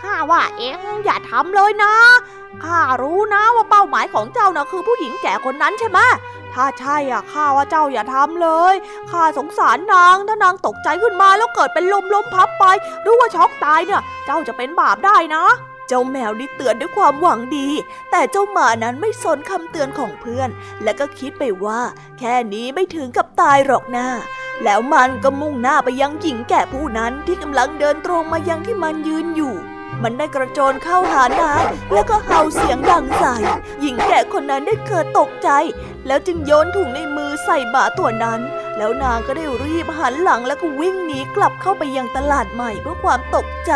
[0.00, 1.94] ข้าว่าเองอย่าทำเลยนะ
[2.64, 5.98] ข้ารู้นะว่าเป้าหมายของเจ้านะคือผู้หญิงแก่คนนั้นใช่ไหม
[6.54, 8.74] ถ้าใช่อะข้าว่าเจ้าอย่าทำเลย
[9.10, 12.64] ข้าสงสารนางถ้านางตกใจขึ้นมาแล้วเกิดเป็นลมล้มพับไป
[13.02, 15.44] หรือว่าช็อกตายเนี่ย เจ้าจะเป็นบาปได้นะ
[15.88, 17.68] เจ้าแมวได้เตือนด้วยความหวังดี
[18.10, 20.48] แต่เจ้าหมานั้นไม่สนคำเตือนของเพื่อน
[20.82, 21.80] และก็คิดไปว่า
[22.18, 24.06] แค่นี้ไม่ถึงกับตายหรอกนะ
[24.64, 29.54] แล้วมันก็มุ่งหน้าไปยังหญิงแก่ผู้นั้นที่กำลังเดินตรงมายังที่มันยืนอยู่
[30.02, 33.36] มันได้กระโจนเข้าหานางแล้วก็เห่าเสียงดังใส่
[33.80, 35.50] หญิงแก่คนนั้นได้เกิดตกใจ
[36.06, 38.40] แล้วจึงโยนถุงในมือใส่หมาตัวนั้น
[38.76, 43.74] แล้วนางก็ได้รีบหันหลังแล้วก็วิ่งหนีกลับเข้าไปยังตลาดใหม่เพื่อความตกใจ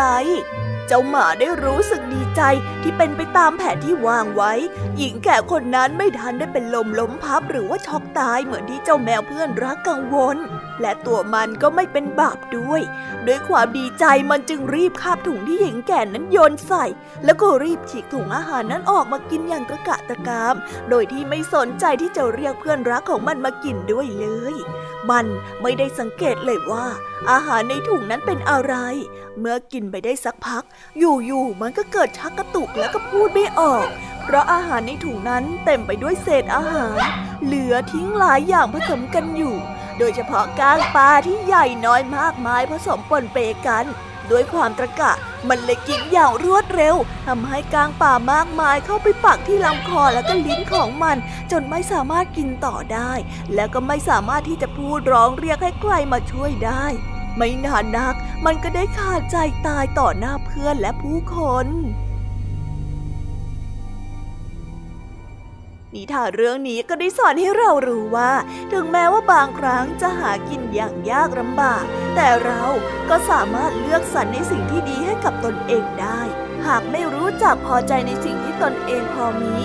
[0.87, 2.41] เจ้าหมาได้รู้สึกดีใจ
[2.83, 4.53] ที่เป็นไปตามแผนที่วางไว้
[4.97, 10.37] หญิงแก่คนนั้นไม่ทันได้เป็นลมล้มพับหรือว่าช็อกตายเหมือนที่เจ้าแมวเพื่อนรักกังวล
[10.81, 12.81] และตัวมันก็ไม่เป็นบาปด้วย
[13.27, 16.85] ด้วยความดีใจมันจึงรีบคาบถุงที่หญิงแก่นั้นโยนใส่
[17.25, 20.55] แล้วก็รีบฉีกถุงอาหารนั้นออกมากินอย่างกระกะตะกาม
[20.89, 24.55] โดยที่ไม่สนใจที่จะเรียกเพื่อนรักของมันมากินด้วยเลย
[25.09, 25.25] มัน
[25.61, 26.85] ไม่ได้สังเกตเลยว่า
[27.31, 28.75] อาหารในถุงนั้นเป็นอะไร
[29.39, 30.63] เมื่อกินไปได้สักพัก
[30.97, 33.85] อยู่ๆมันก็เกิดชักกระตุกแล้วก็พูดไม่ออก
[34.23, 36.99] เพราะอาหารในถุงนั้นเต็มไปด้วยเศษอาหาร
[37.43, 39.55] เหลือทิ้งหลายอย่างผสมกันอยู่
[39.97, 43.85] โดยเฉพาะก้างปลาที่ใหญ่น้อยมากมายผสมปนเปกัน
[44.31, 45.13] ด้วยความตะกะ
[45.49, 51.17] มันเลยกินอย่างรวดเร็วทำให้กางป่ามากมายเข้าไปปักที่ลำคอและก็ลิ้นของมัน
[51.51, 53.11] จนไม่สามารถกินต่อได้
[53.53, 56.85] และก็ไม่สามารถที่จะพูดร้องเรียกให้ใครมาช่วยได้
[57.37, 61.67] ไม่นานนัก มันก็ได้ขาดใจตายต่อหน้าเพื่อนและผู้คน
[65.95, 68.31] นิทานเรื่องนี้ก็ได้สอนให้เรารู้ว่า
[68.71, 71.83] ถึงแม้ว่าบางครั้งจะหากินอย่างยากลำบาก
[72.15, 72.63] แต่เรา
[73.09, 76.19] ก็สามารถเลือกสรรในสิ่งที่ดีให้กับตนเองได้
[76.65, 79.55] หากไม่รู้จักพอใจในสิ่งที่ตนเองพอมี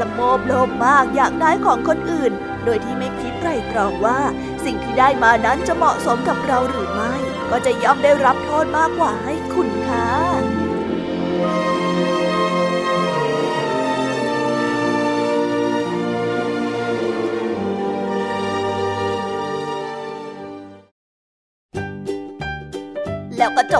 [0.00, 2.32] ละโมบโลภมากอยากได้ของคนอื่น
[2.64, 4.20] โดยที่ไม่คิดไตรตรองว่า
[4.64, 7.14] สิ่งที่ได้มานั้นจะเหมาะสมกับเราหรือไม่
[7.50, 10.06] ก็จะย่อมได้รับโทษมากกว่าให้คุณค่า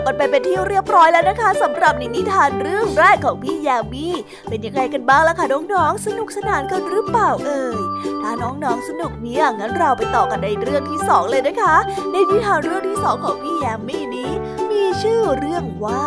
[0.09, 4.07] ก็จบกันไปเป็นที่เรียบร้อยแล้วนะคะสำหรับในนิทานเรื่องแรกของพี่ยามี
[4.49, 7.79] เป็นยังไงกันบ้างล่ะคะน้องๆสนุกสนานกันหรือเปล่าเอ่ย
[8.23, 11.77] ถ้าน้องๆสนุกเนี่ยงั้นเราไปต่อกันในเรื่องที่สองเลยนะคะ
[12.13, 14.31] ในนิทานเรื่องที่สองของพี่ยามีนี้
[14.71, 16.07] มีชื่อเรื่องว่า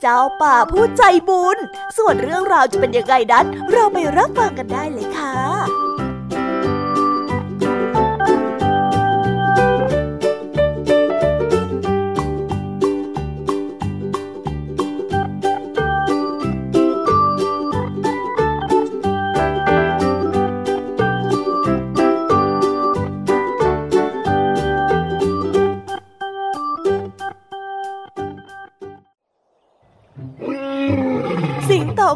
[0.00, 1.58] เจ้าป่าผู้ใจบุญ
[1.98, 5.93] ส่วนเรื่องราวจะเป็นยังไงนั้น เราไปรับฟังกันได้เลยค่ะ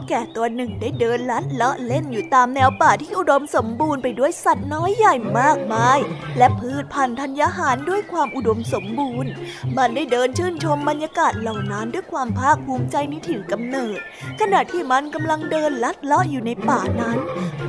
[0.08, 5.98] แก่ตัวหนึ่งได้เดินลัดเลาะเล่นอยู่ตามแนวป่าที่อุดมสมบูรณ์ไปด้วยสัตว์น้อยใหญ่มากมาย
[6.38, 9.30] และพืชพันธุ์ธัญญาหารด้วยความอุดมสมบูรณ์
[9.76, 13.98] มันได้เดินชื่นชมบรรยากาศเหล่านั้นด้วยความภาคภูมิใจในถิ่นกำเนิด
[14.40, 17.18] ขณะที่มันกำลังเดินลัดเลาะอยู่ในป่านั้น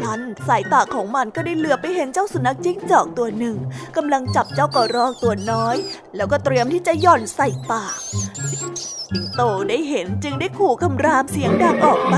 [0.04, 3.58] ลันสายตาของมันก็ได้เหลือไปเห็นเจ้าสุนัขจิ้งจอกตัวหนึ่ง
[3.98, 5.76] กำลังจับเจ้ากระรอกตัวน้อย
[6.16, 8.00] แล้วก็เตรียมที่จะหย่อนใส่ปาก
[9.10, 12.18] สิงโตได้เห็นจึงได้ขู่คำรามเสียงดังออกไป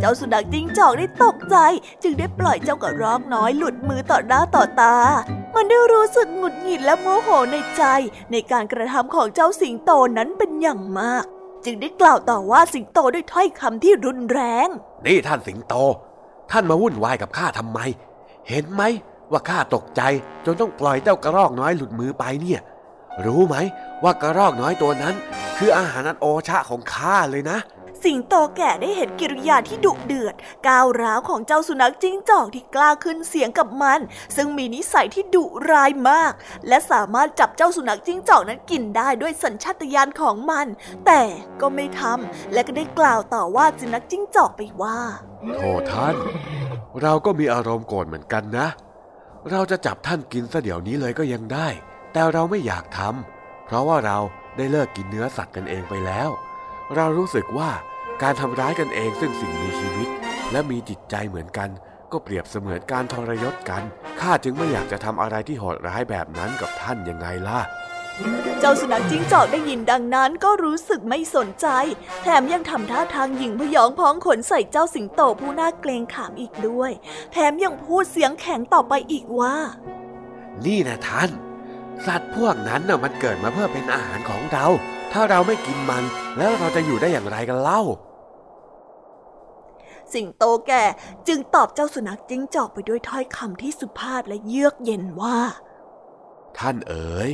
[0.00, 1.56] เจ้าสุนัขจิ้งจอกได้ตกใจ
[2.02, 4.96] จึงได้ปล่อยเจ้ากระรอกน้อยหลุดมือต่อหน้าต่อตา
[5.54, 7.84] มันได้รู้สึกหงุดหงิดและโมโหในใจ
[8.30, 11.24] ในการกระทำของเจ้าสิงโตนั้นเป็นอย่างมาก
[11.64, 14.68] จึงได้กล่าวต่อว่าสิงโตด้วยถ้อยคำที่รุนแรง
[15.06, 15.74] นี่ท่านสิงโต
[16.50, 17.78] ท่านมาวุ่นวายกับข้าทำไม
[18.48, 18.82] เห็นไหม
[19.32, 20.02] ว่าข้าตกใจ
[20.44, 22.60] จนต้องปล่อยเจ้ากระรอกน้อยหลุดมือไปเนี่ย
[23.24, 23.56] รู้ไหม
[24.02, 25.14] ว่ากระรอกน้อยตัวนั้น
[25.58, 27.58] คืออาหารอันโอชะของข้าเลยนะ
[28.04, 30.34] สิงโตแก่ได้เห็นกิริยาที่ดุเดือด
[30.68, 34.00] ก้าวร้าวของเจ้าสุนัขจิ้งจอกที่กล้าขึ้นเสียงกับมัน
[34.36, 36.32] ซึ่งมีนิสัยที่ดุร้ายมาก
[36.68, 40.66] และสามารถจับเจ้าสุนัขจิ้งจอกนั้นกินได้ด้วยสัญชาตญาณของมัน
[41.06, 41.22] แต่
[41.60, 44.98] ก็ไม่ทำและก็ได้กล่าวต่อว่าสุนัขจิ้งจอกไปว่า
[45.56, 46.14] โทษท่าน
[47.02, 48.68] เราก็มีอารมณ์โกรธเหมือนกันนะ
[49.50, 51.68] เราจะจับท่านกินซะเดี๋ยวนี้เลยก็ยังได้
[52.12, 54.18] แต่เราไม่อยากทำเพราะว่าเรา
[54.56, 56.28] ได้เลิกกินเนื้อสัตว์กันเองไปแล้ว
[56.96, 57.70] เรารู้สึกว่า
[58.22, 60.08] การทำร้ายกันเองซึ่งสิ่งมีชีวิต
[60.52, 61.70] และมีจิตใจเหมือนกัน
[62.12, 63.82] ก็เปรียบเสมือนการทรยศกัน
[64.20, 67.60] ข้าจึงไม่อยากจะทำอะไรที่โหดร้ายแบบนั้นกับท่านยังไงล่ะ
[68.60, 71.66] เจ้าสุนัขจิ้งจอกได้ยินดังนั้นก็รู้สึกไม่สนใจ
[72.22, 76.90] แถมยังทำท่าทางหยิ่งพยองพ้องขนใส่เจ้าสิงโตผู้น่าเกรงขามอีกด้วย
[77.32, 79.54] แถมยังพูดเสียงแข็งต่อไปอีกว่า
[80.66, 81.30] นี่นะท่าน
[82.06, 84.66] สัตว์พวกนั้นน่ะมันเกิดมาเพื่อเป็นอาหารของเรา
[85.12, 86.04] ถ้าเราไม่กินมัน
[86.38, 87.82] แล้วเราจะอยู่ได้อย่างไรกันเล่า
[90.12, 90.84] สิงโตแก่
[91.28, 95.38] จึงตอบเจ้าสุนัขจิ้งจอกไปด้วยถ้อยคำที่สุภาพและเยือกเย็นว่า
[96.58, 97.30] ท่านเอ๋ย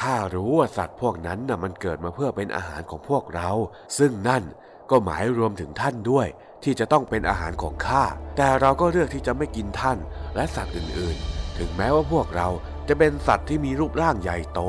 [0.00, 3.50] ข้ารู้ว่าสัตว์พวกนั้นน่ะมันเกิดมาเพื่อเป็นอาหารของพวกเรา
[3.98, 4.42] ซึ่งนั่น
[4.90, 6.26] ก็หมายรวมถึงท่านด้วย
[6.64, 8.04] ที่จะต้องเป็นอาหารของข้า
[8.36, 9.98] แต่เราก็เลือกที่จะไม่กินท่าน
[10.34, 12.48] และสัตว์อื่นๆ ถึงแม้ว่าพวกเรา
[12.88, 14.60] จะเป็นสัตว์ที่มีรูปร่างใหญ่โต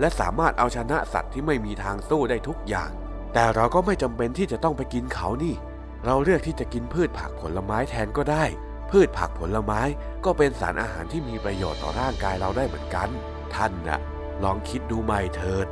[0.00, 2.90] และสามารถเอาชนะสัตว์ที่ไม่มีทางสู้ได้ทุกอย่าง
[3.34, 5.54] แต่เราก็ไม่จำเป็นที่จะต้องไปกินเขานี่
[6.04, 8.44] เราเลือกที่จะกินพืชผักผลไม้แทนก็ได้
[8.90, 9.80] พืชผักผลไม้
[10.24, 13.08] ก็เป็นสารอาหารที่มีประโยชน์ต่อร่างกายเราได้เหมือนกัน
[13.54, 14.00] ท่านนะ่ะ
[14.44, 15.66] ลองคิดดูใหม่เถิด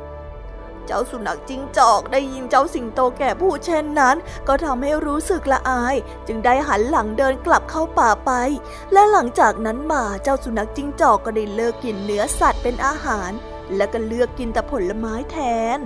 [0.87, 4.15] เจ้าสุนัขจิ้งจอกได้ยินเจ้าสิงโตแก่พูดเช่นนั้น
[4.47, 5.95] ก็ทำให้รู้สึกละอาย
[6.27, 8.31] จึงได้หันหลังเดินกลับเข้าป่าไป
[8.93, 13.31] และหลังจากนั้นมาเจ้าสุนัขจิ้งจอกก็ได้เลิกกินเนื้อสัตว์เป็นอาหาร
[13.75, 15.37] และก็เลือกกินแต่ผลไม้แท
[15.77, 15.79] น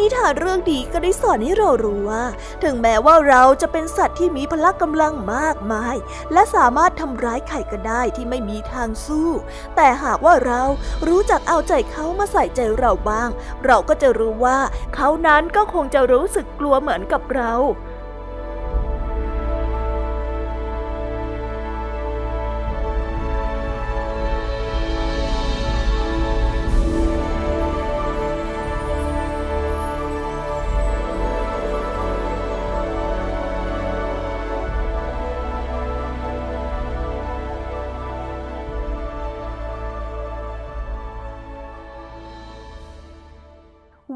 [0.00, 2.24] นิทานเรื่องนี้ก็ได้สอนให้เรารู้ว่า
[2.62, 5.96] ถึงแม้ว่าเราจะเป็นสัตว์ที่มีพละกำลังมากมาย
[6.32, 9.30] และสามารถทำร้ายใครก็ได้ที่ไม่มีทางสู้
[9.76, 10.62] แต่หากว่าเรา
[11.08, 13.28] รู้จักเอาใจเขามาใส่ใจเราบ้าง
[13.64, 14.58] เราก็จะรู้ว่า
[14.94, 17.52] เขานั้นก็คงจะรู้สึกกลัวเหมือนกับเรา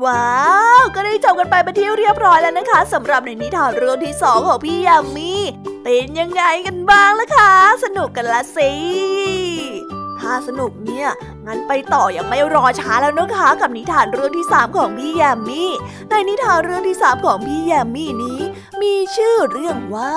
[0.05, 0.39] ว้า
[0.81, 5.33] ว ก็ได้จบกันไปเป็นที่เรียบร้อยแล้วนะคะสำหรับในนิทานเรื่องที่สองของพี่ยามี
[5.85, 7.53] เป็นยังไงกันบ้างล่ะคะ
[7.85, 8.73] สนุกกันละสิ
[10.21, 11.09] ถ้าสนุกเนี่ย
[11.47, 15.65] งั้นไปต่ออยังไม่รอช้าแล้วนะคะกับนิทานเรื่องที่สามของพี่ยามี
[16.11, 18.41] ในนิทานเรื่องที่สามของพี่ยามีนี้
[18.83, 20.17] มีชื่อเรื่องว่า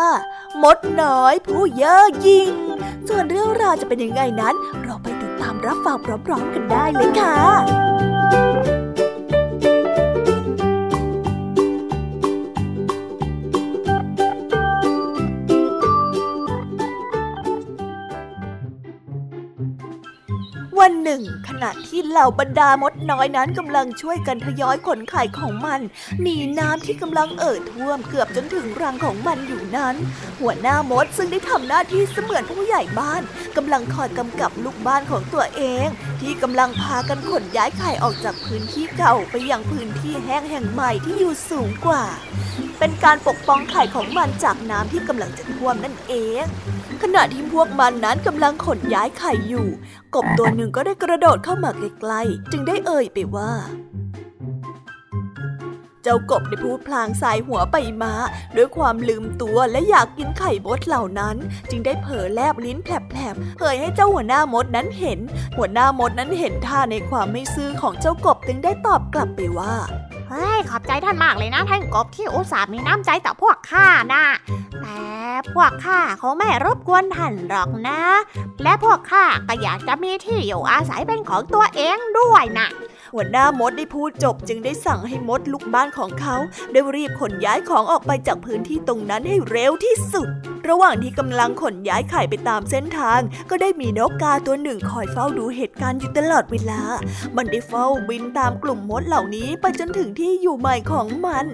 [0.63, 2.51] มดน้อยผู้เย่อหยิ่ง
[3.07, 8.12] ส่วนเรื่องราวจะเป็นยังไงนั้น เราไปติดตามรับฟังพร้อมๆกันได้เลยค่ะ
[20.83, 25.79] วันหนึ่ง ขณะที่เหล่าบรรดามดน้อยนั้นกำลังช่วยกันทยอยขนไข่ของมัน
[26.21, 29.95] หนีน้ำที่กำลังเอ่อท่วมเกือบจนถึงรังของมันอยู่นั้น
[30.41, 33.21] หัวหน้ามดซึ่งได้ทำหน้าที่เสมือนผู้ใหญ่บ้าน
[33.57, 35.87] กำลังคอยกำกับลูกบ้านของตัวเอง
[36.21, 42.03] ที่กำลังพากันขนย้ายไข่ออกจากพื้นที่เก่าไปยังพื้นที่แห้งแห่งใหม่ที่อยู่สูงกว่า
[42.79, 46.43] เป็นการปกป้องไข่ของมันจากน้ำที่กำลังจะท่วมนั่นเอง
[47.03, 49.67] ขณะที่พวกมันนั้นกำลังขนย้ายไข่อยู่
[50.15, 53.51] กบตัวหนึ่งก็ได้กระโดดเข้ามาใกล้ๆจึงได้เอ่ยไปว่า
[56.03, 58.13] เจ้ากบได้พูดพลางสายหัวไปมา
[58.55, 61.35] ด้วยความลืมตัวและอยากกินไข่มดเหล่านั้น
[61.69, 65.19] จึงได้เผลอแลบลิ้นแผลบๆเผยให้เจ้าหัวหน้ามดนั้นเห็น
[65.57, 69.73] หัวหน้ามดนั้นเห็นท่าในความไม่ซื่อของเจ้ากบจึงได้ตอบกลับไปว่า
[70.29, 74.23] เฮ้ยขอบใจท่านมากเลยนะท่านกบที่อุตส่าห์มีน้ำใจต่อพวกข้านะ
[74.81, 75.01] แต่
[75.53, 78.01] พวกข้าเขาไม่รบกวนท่านหรอกนะ
[78.63, 82.67] และพวกข้าก็อยากจะมีที่อยู่อาศัยเป็นของตัวเองด้วยนะ
[83.13, 86.35] หัวหน้ามดได้พูดจบจึงได้สั่งให้มดลูกบ้านของเขา
[86.71, 90.29] ได้รีบขนย้ายของออกไปจากพื้นที่ตรงนั้นให้เร็วที่สุด
[90.69, 96.81] ระหว่างที่กำลังขนย้ายไข่ไปตามเส้นทาง ก็ได้มีนกกาตัวหนึ่งคอยเฝ้าดูเหตุการณ์อยู่ตลอดเวลา
[97.35, 101.45] มันได้เฝ้าบินตามกลุ่มมดเหล่านี้ไปจนถึงที่อยู่ใหม่ของมัน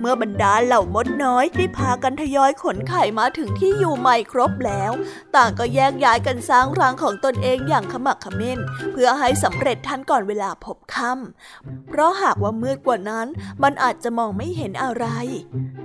[0.00, 4.92] เมื่อบรรดาเหล่ามดน้อยได้พากันทยอยขนไข่มาถึงที่อยู่ใหม่ครบแล้ว
[5.36, 8.58] ต่างก็แยกย้ายกันสร้างรังของตนเองอย่างขมักขม้น
[8.92, 13.26] เพื่อให้สำเร็จทันก่อนเวลาพบค่ำเพราะหากว่ามืดกว่านั้น
[13.62, 15.06] มันอาจจะมองไม่เห็นอะไร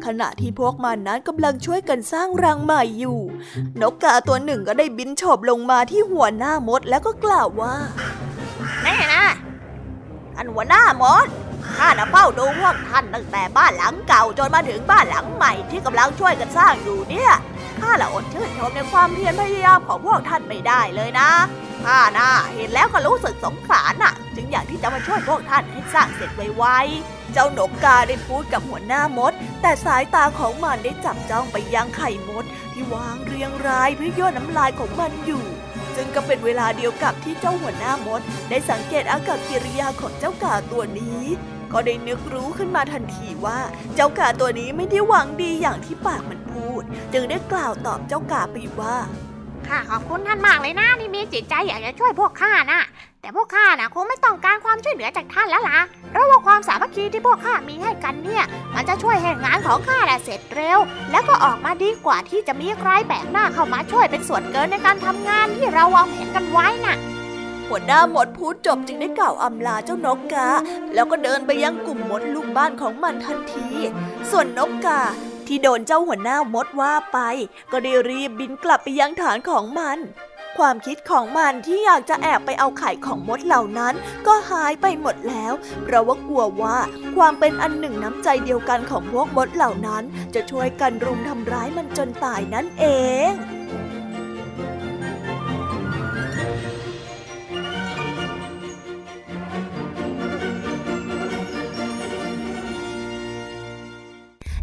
[0.06, 3.20] ขณะที่พวกมันนั้นกำลังช่วยกันสร้างรังใหม่อยู่
[3.82, 7.76] นกกาตัวหนึ่งก็ได้บินโฉบลงมาที่หัวหน้ามดแล้วก็กล่าวว่า
[8.84, 9.24] แน่นะ
[10.36, 11.28] ท่านหัวหน้ามด
[11.78, 17.32] ข้าน่ะเฝ้าดูพวกท่านตั้งแต่บ้านหลังเก่าจนมาถึงบ้านหลังใหม่ที่กำลังช่วยกันสร้างอยู่เนี่ย
[17.82, 21.30] ข้าละอดชื่นชมในความเพียรพยายามของพวกท่านไม่ได้เลยนะ
[21.86, 35.44] ข้าน่ะเห็นแล้วก็รู้สึกสงสารน่ะ จึงอยากที่จะมาช่วยพวกท่านให้สร้างเสร็จไวๆ เจ้านกกาได้พูดกับหัวหน้ามด แต่สายตาของมันได้จับจ้องไปยังไข่มด ที่วางเรียงรายเพื่อย่นน้ำลายของมันอยู่
[35.96, 41.22] ซึ่งก็เป็นเวลาเดียวกับที่เจ้าหัวหน้ามด ได้สังเกตอากับกิริยาของเจ้ากาตัวนี้
[41.74, 43.60] ก็ได้นึกรู้ขึ้นมาทันทีว่า
[43.96, 46.82] เจ้ากาตัวนี้ไม่ได้หวังดีอย่างที่ปากมันพูด
[47.14, 48.98] จึงได้กล่าวตอบเจ้ากาไปว่า
[49.68, 52.82] ข้าขอบคุณท่านมากเลยนะที่มีจิตใจอยากจะช่วยพวกข้านะ
[53.22, 55.80] แต่พวกข้านะคงไม่ต้องการความช่วยเหลือจากท่านแล้วล่ะ
[56.12, 58.44] เพราะว่าความสามัคคีที่พวกข้ามีให้กันเนี่ย
[58.76, 60.80] มันจะช่วยให้งานของข้าน่ะเสร็จเร็ว
[61.12, 66.96] แล้วก็ออกมาดีกว่าที่จะมีใครแปลกหน้าเข้ามาช่วยเป็นส่วนเกินในการทำงานที่เราวางแผนกันไว้น่ะ
[67.74, 70.50] หัวหน้ามดพูดจบจึงได้กล่าวอำลาเจ้านกกา
[70.94, 73.68] แล้วก็เดินไปยังกลุ่มมดลูกบ้านของมันทันที
[74.32, 75.02] ส่วนนกกา
[75.48, 77.20] ที่โดนเจ้าหัวหน้ามดว่าไป
[77.72, 79.98] ก็ได้รีบบินกลับไปยังฐานของมัน
[80.58, 83.94] ความคิดของมันที่อยากจะแอบไปเอาไข่ของมดเหล่านั้น
[84.28, 85.54] ก็หายไปหมดแล้ว
[85.84, 86.78] เพราะว่ากลัวว่า
[87.16, 90.04] ความเป็นอันหนึ่งน้ำใจเดียวกันของพวกมดเหล่านั้น
[90.36, 92.86] จะช่วยกันรุมทำร้ายมันจนตายนั่นเอ
[93.30, 93.32] ง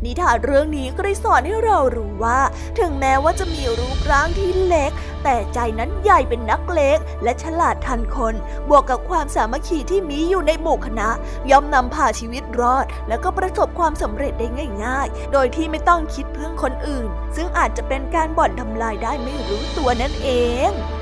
[0.04, 2.40] นิทานเรื่องนี้ก็ได้สอนให้เรารู้ว่า
[2.78, 4.92] ถึงแม้ว่าจะมีรูปร่างที่เล็ก
[5.24, 8.34] แต่ใจนั้นใหญ่เป็นนักเลงและฉลาดทันคน
[8.68, 11.08] บวกกับความสามัคคีที่มีอยู่ในหมู่คณะ
[11.50, 14.46] ย่อมนำพาชีวิตรอด และก็ประสบความสำเร็จได้
[14.84, 20.30] ง่าย ๆ โดยที่ไม่ต้องคิดพึ่งคนอื่น ซึ่งอาจจะเป็นการบ่อนทำลายได้ไม่รู้ตัวนั่นเอ
[20.70, 20.97] ง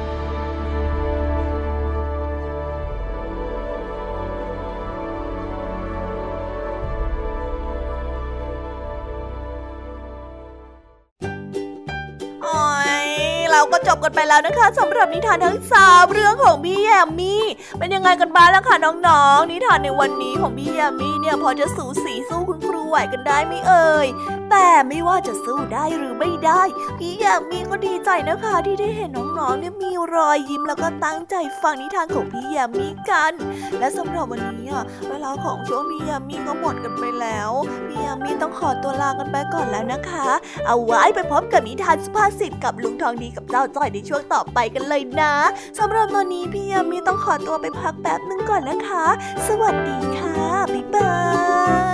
[13.96, 17.42] บกันไปแล้วนะคะสำหรับนิทานทั้งสามเรื่องของพี่แยมมี่
[17.78, 24.06] เป็นยังไงกันบ้างล่ะคะน้องๆ นิทานในวันนี้ของพี่แยมมี่เนี่ยพอจะสูสีสู้คุณครูไหวกันได้ไหมเอ่ย
[24.50, 26.62] แต่ไม่ว่าจะสู้ได้หรือไม่ได้
[26.98, 33.32] พี่แยมมี่ก็ดีใจนะคะที่ได้เห็นน้องๆเนี่ยมีรอยยิ้มแล้วก็ตั้งใจฟังนิทานของพี่แยมมี่กัน
[33.78, 34.72] และสำหรับวันนี้
[35.10, 37.50] เวลาของช่วงพี่แยมมี่ก็หมดกันไปแล้ว
[37.88, 40.26] พี่แยมมี่ต้องขอตัวลากันไปก่อนแล้วนะคะ
[40.66, 45.34] เอาไว้ไปพบกับนิทานสุภาษิตกับลุงทองดีกับเจ้าจ้อยในช่วงต่อไปกันเลยนะ
[45.78, 49.06] สำหรับตอนนี้พี่ยามีต้องขอตัวไปพักแป๊บนึงก่อนนะคะ
[49.48, 50.38] สวัสดีค่ะ
[50.72, 51.14] บ๊ายบา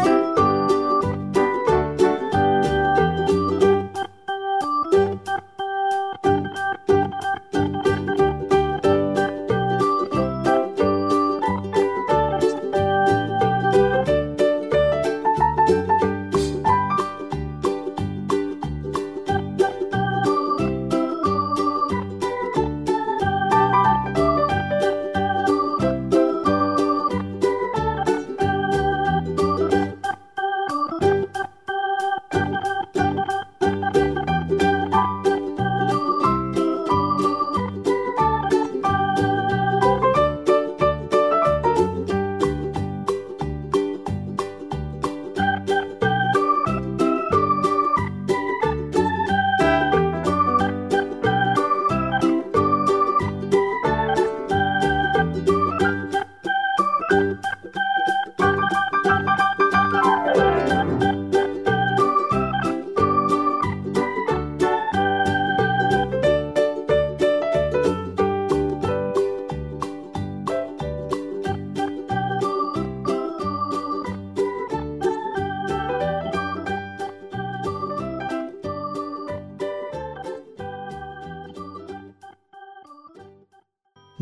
[0.04, 0.21] ย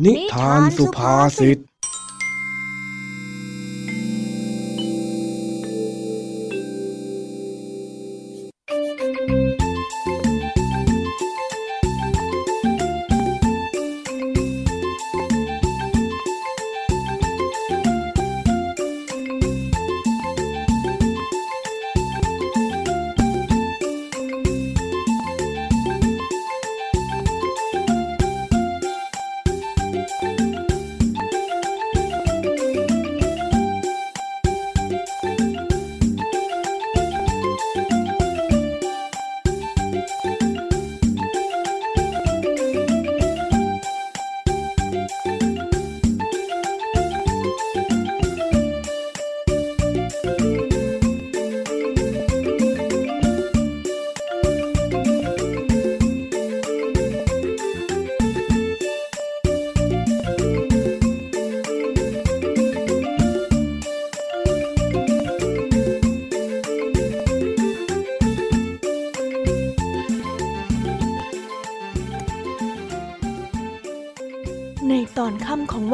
[0.05, 1.57] นิทานสุภาษิต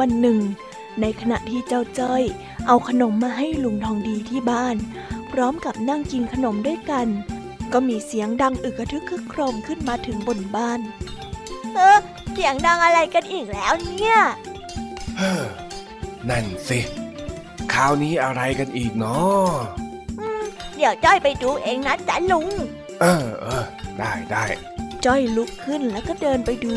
[0.08, 0.40] วันหนึ่ง
[1.00, 2.22] ในขณะที่เจ้าจ้อย
[2.66, 4.76] เอาขนมมาให้ลุงทองดีที่บ้าน
[5.32, 7.06] พร้อมกับนั่งกินขนมด้วยกัน
[7.72, 10.80] ก็มีเสียงดังอึกระทึกคึกโครมขึ้นมาถึงบนบ้าน
[11.74, 11.98] เออ
[12.32, 14.16] เสียงดังอะไรกันอีกแล้วเนี่ย
[15.18, 15.44] เฮ้อ
[16.30, 16.78] นั่นสิ
[17.72, 19.50] คราวนี้อะไรกันอีกเนาะ
[20.76, 22.48] เดี๋ยวจ้อยไปดูเองนะจ๊ะลุง
[23.00, 23.64] เออเออ
[23.98, 24.44] ได้ได้
[25.04, 26.76] จ้อยลุกขึ้นแล้วก็เดินไปดู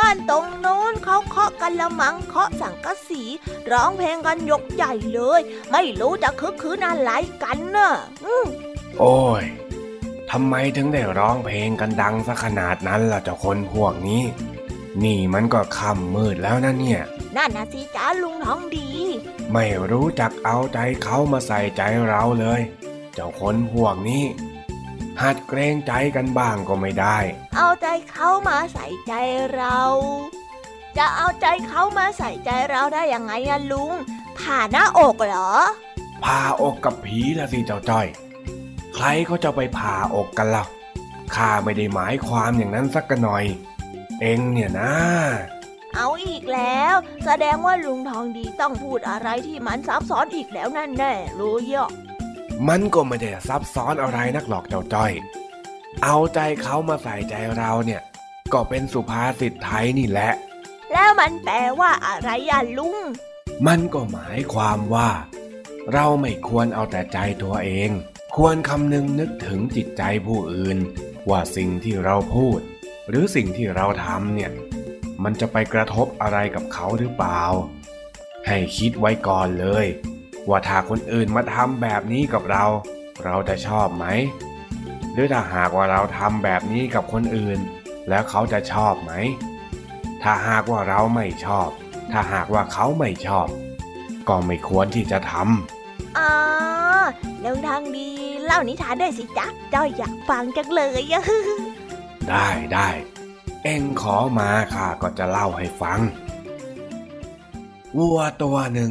[0.00, 3.22] บ้านตรงโน้นเขาเคาะกันละมังเคาะสังกะสี
[3.72, 5.40] ร้องเพลงกันยกใหญ่เลย
[5.72, 7.10] ไม่รู้จะคึกคืนอะไร
[7.42, 7.90] กันน่ะ
[8.98, 9.44] โอ้ย
[10.30, 14.22] ทำไมถึงได้ร้องเพลงกันดังซะขนาดนั้นล่ะเจ้าคนพวกนี้
[15.04, 17.02] นี่มันก็ค่ำมืดแล้วนะเนี่ย
[17.36, 18.88] นั่นนะสิจ้าลุงท้องดี
[19.52, 22.60] ไม่รู้จักเอาใจเขามาใส่ใจเราเลย
[23.14, 24.24] เจ้าคนพวกนี้
[25.22, 27.18] หัดเกรงใจกันบ้างก็ไม่ได้
[27.56, 29.12] เอาใจเขามาใส่ใจ
[29.54, 29.80] เรา
[30.98, 33.92] จะเอาใจเขามาใส่ใจเราได้ยังไงอะลุง
[34.38, 35.52] ผ่าหน้าอกเหรอ
[36.24, 38.06] ผ่าอกกับผีละสิเจ้าจ้อย
[38.94, 40.64] ใครเขาจะไปผ่าอกกันล่ะ
[41.34, 43.44] ข้าไม่ได้หมายความอย่างนั้นสักหน่อย
[44.20, 44.92] เองเนี่ยนะ
[45.94, 46.94] เอาอีกแล้ว
[47.24, 51.90] แสดงว่าลุงทองดีต้องพูดอะไรที่มันซับซ้อนอีกแล้วนั่นแน่รู้ยะ
[52.68, 55.12] มันก็ไม่ได้ซับซ้อนอะไรนักหรอกเจ้าจ้อย
[56.02, 58.02] เอาใจเขามาใส่ใจเราเนี่ย
[58.52, 60.32] ก็เป็นสุภาษิตไทยนี่แหละ
[60.92, 62.98] แล้วมันแปลว่าอะไรอะลุง
[63.66, 65.10] มันก็หมายความว่า
[65.92, 67.90] เราไม่ควรเอาแต่ใจตัวเอง
[68.36, 70.78] ควรคำนึงนึกถึงจิตใจผู้อื่น
[71.30, 72.60] ว่าสิ่งที่เราพูด
[73.08, 74.50] หรือสิ่งที่เราทำเนี่ย
[75.22, 77.42] มันจะไปกระทบอะไรกับเขาหรือเปล่า
[78.46, 79.86] ให้คิดไว้ก่อนเลย
[80.50, 82.64] ว่าถ้าคนอื่นมาทำแบบนี้กับเรา
[83.24, 84.06] เราจะชอบไหม
[85.12, 87.58] หรือถ้าหากว่าเราทำแบบนี้กับคนอื่น
[88.08, 89.12] แล้วเขาจะชอบไหม
[90.22, 91.68] ถ้าหากว่าเราไม่ชอบ
[92.12, 93.48] ถ้าหากว่าเขาไม่ชอบ
[94.28, 95.32] ก็ไม่ควรที่จะท
[96.18, 96.32] อ๋อ
[97.44, 98.08] ลุงทองดี
[98.44, 102.88] เล่านิทานได้วยสิจ๊ะจ้อยอยากฟังจังเลยอะำได้ได้
[103.64, 106.00] เอ็งขอมาข้าก็จะเล่าให้ฟัง
[107.96, 108.90] วัวตัวหนึ่ง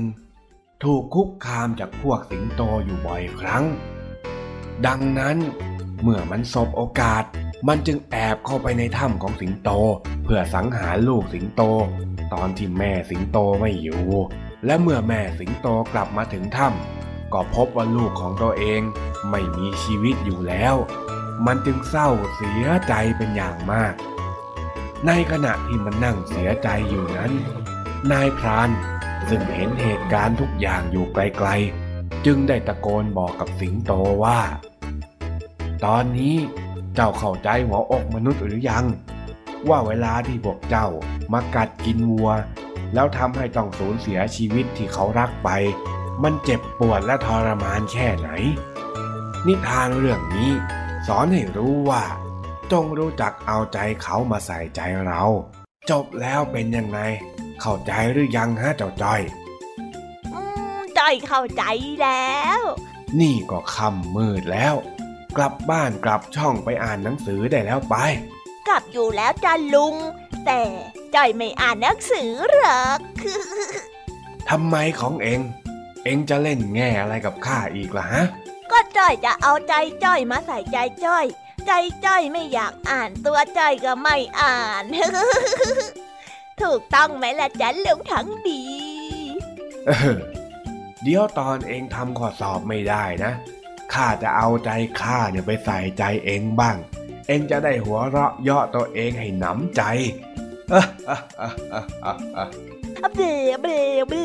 [0.85, 3.63] ถูกคุกคามจากพวกสิงโตอยู่บ่อยครั้ง
[4.85, 5.37] ดังนั้น
[6.01, 7.23] เมื่อมันสบโอกาส
[7.67, 9.69] มันจึงแอบเข้าไปในถ้ำของสิงโต
[10.23, 11.61] เพื่อสังหารลูกสิงโต
[12.33, 14.03] ตอนที่แม่สิงโตไม่อยู่
[14.65, 18.81] และเมื่อแม่สิงโตกลับมาถึงถ้ำก็พบว่าลูกของตัวเอง
[19.29, 20.75] ไม่มีชีวิตอยู่แล้ว
[21.45, 23.93] มันจึงเศร้าเสียใจเป็นอย่างมาก
[25.07, 27.31] ในขณะที่มันนั่งเสียใจอยู่นั้น
[28.11, 28.69] นายพราน
[29.29, 34.39] ซึ่งเห็นเหตุการณ์ทุกอย่างอยู่ไกลๆ จึงได้ตะโกนบอกกับสิงโตว่า
[35.85, 36.35] ตอนนี้
[36.95, 38.85] เจ้าเข้าใจหัวอกมนุษย์หรือยัง
[39.69, 40.87] ว่าเวลาที่พวกเจ้า
[41.33, 42.29] มากัดกินวัว
[42.93, 45.49] แล้วทำให้ต้องสูญเสียชีวิตที่เขารักไป
[46.23, 48.29] มันเจ็บปวดและทรมานแค่ไหน
[49.47, 50.51] นิทานเรื่องนี้
[51.07, 52.03] สอนให้รู้ว่า
[52.71, 55.23] จงรู้จักเอาใจเขามาใส่ใจเรา
[55.89, 56.99] จบแล้วเป็นยังไง
[57.61, 59.21] เข้าใจหรือยังฮะเจ้าจ้อย
[60.33, 60.41] อื
[60.77, 61.63] มจ้อยเข้าใจ
[62.03, 62.61] แล้ว
[63.19, 64.75] นี่ก็ค่ำมืดแล้ว
[65.37, 67.95] กลับบ้านกลับช่องไปอ่านหนังสือได้แล้วไป
[68.67, 69.95] กลับอยู่แล้วจ้าลุง
[70.45, 70.61] แต่
[71.15, 72.99] จ้อยไม่อ่านหนังสือหรอก
[74.49, 75.39] ทำไมของเอง
[76.03, 78.23] เองจะเล่นแง่อะไรกับข้าอีกล่ะฮะ
[78.71, 81.25] ก็จ้อยจะเอาใจจ้อยมาใส่ใจจ้อย
[81.65, 81.71] ใจ
[82.05, 84.85] จ้อยไม่อยากอ่านตัวจ้อยก็ไม่อ่าน
[86.63, 88.61] ถูกต้องไหมล่ะจ๊ะลุงทั้งดี
[89.87, 90.17] เออ
[91.03, 93.31] เดี๋ยวตอนเองทำข้อสอบไม่ได้นะ
[93.93, 94.69] ข้าจะเอาใจ
[95.01, 96.77] ข้าเนี่ยไปใส่ใจเองบ้าง
[97.27, 99.81] เองจะได้หัวเราะเยาะตัวเองให้หนำใจ
[102.99, 104.19] เบลเบลเบล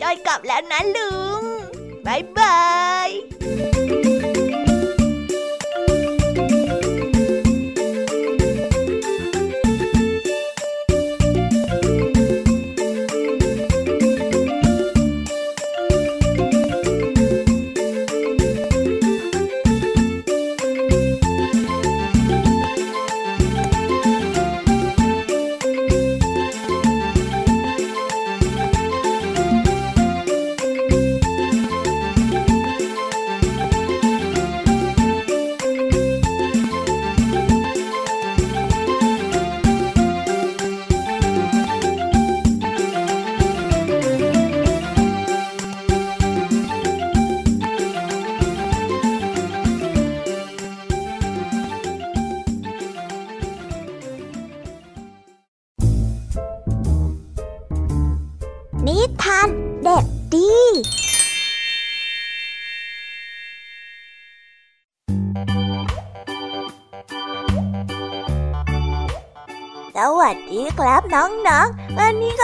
[0.00, 1.42] จ้อยกลับแล้วนะลุง
[2.06, 2.58] บายบา
[3.06, 3.08] ย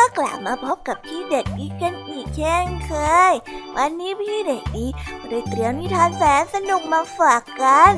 [0.07, 2.93] ก็กลับมาพบกับพี่เด็กดีกันอีกเช่นเค
[3.31, 3.35] ย
[3.77, 4.87] วันนี้พี่เด็กดี
[5.29, 7.93] ได้เตรียมนิทานแสนสนุกมาฝากกัน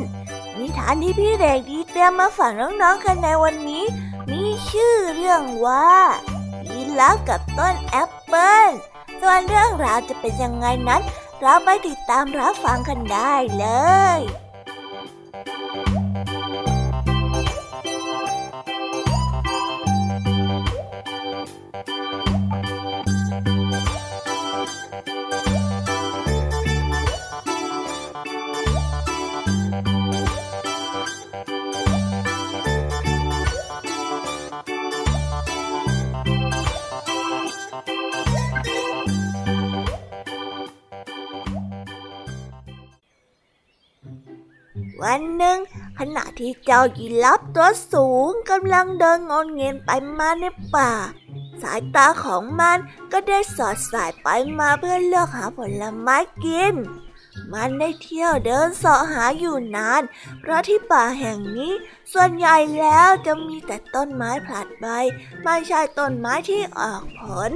[0.58, 3.84] นิทานที่พี่เด็กดีเตรียมมาฝากน้องๆกันในวันนี้
[4.30, 5.92] มีชื่อเรื่องว่า
[6.68, 8.70] ยีราฟกับต้นแอปเปิ้ล
[9.20, 11.02] ส่วนเรื่องราวจะเป็นยังไงนั้น
[11.40, 13.66] เราไปติดตามรับฟังกันได้เล
[14.18, 14.20] ย
[45.02, 45.58] วันหนึ่ง
[45.98, 50.44] ขณะที่เจ้ายีรับตัวสูงกำลังเดินงอนเงียนไปมาใน
[50.74, 50.90] ป่า
[51.62, 52.78] สายตาของมัน
[53.12, 54.28] ก็ได้สอดสายไป
[54.58, 56.74] มาเพื่อเลือกหาผลไม้กิน
[57.52, 60.02] มันได้เที่ยวเดินเสาะหาอยู่นาน
[60.40, 61.72] เพราะที่ป่าแห่งนี้
[62.12, 64.86] ส่วนใหญ่แล้วจะมีแต่ต้นไม้ผลัดใบ
[65.44, 67.52] ไม่ใช่ต้นไม้ที่ออกผล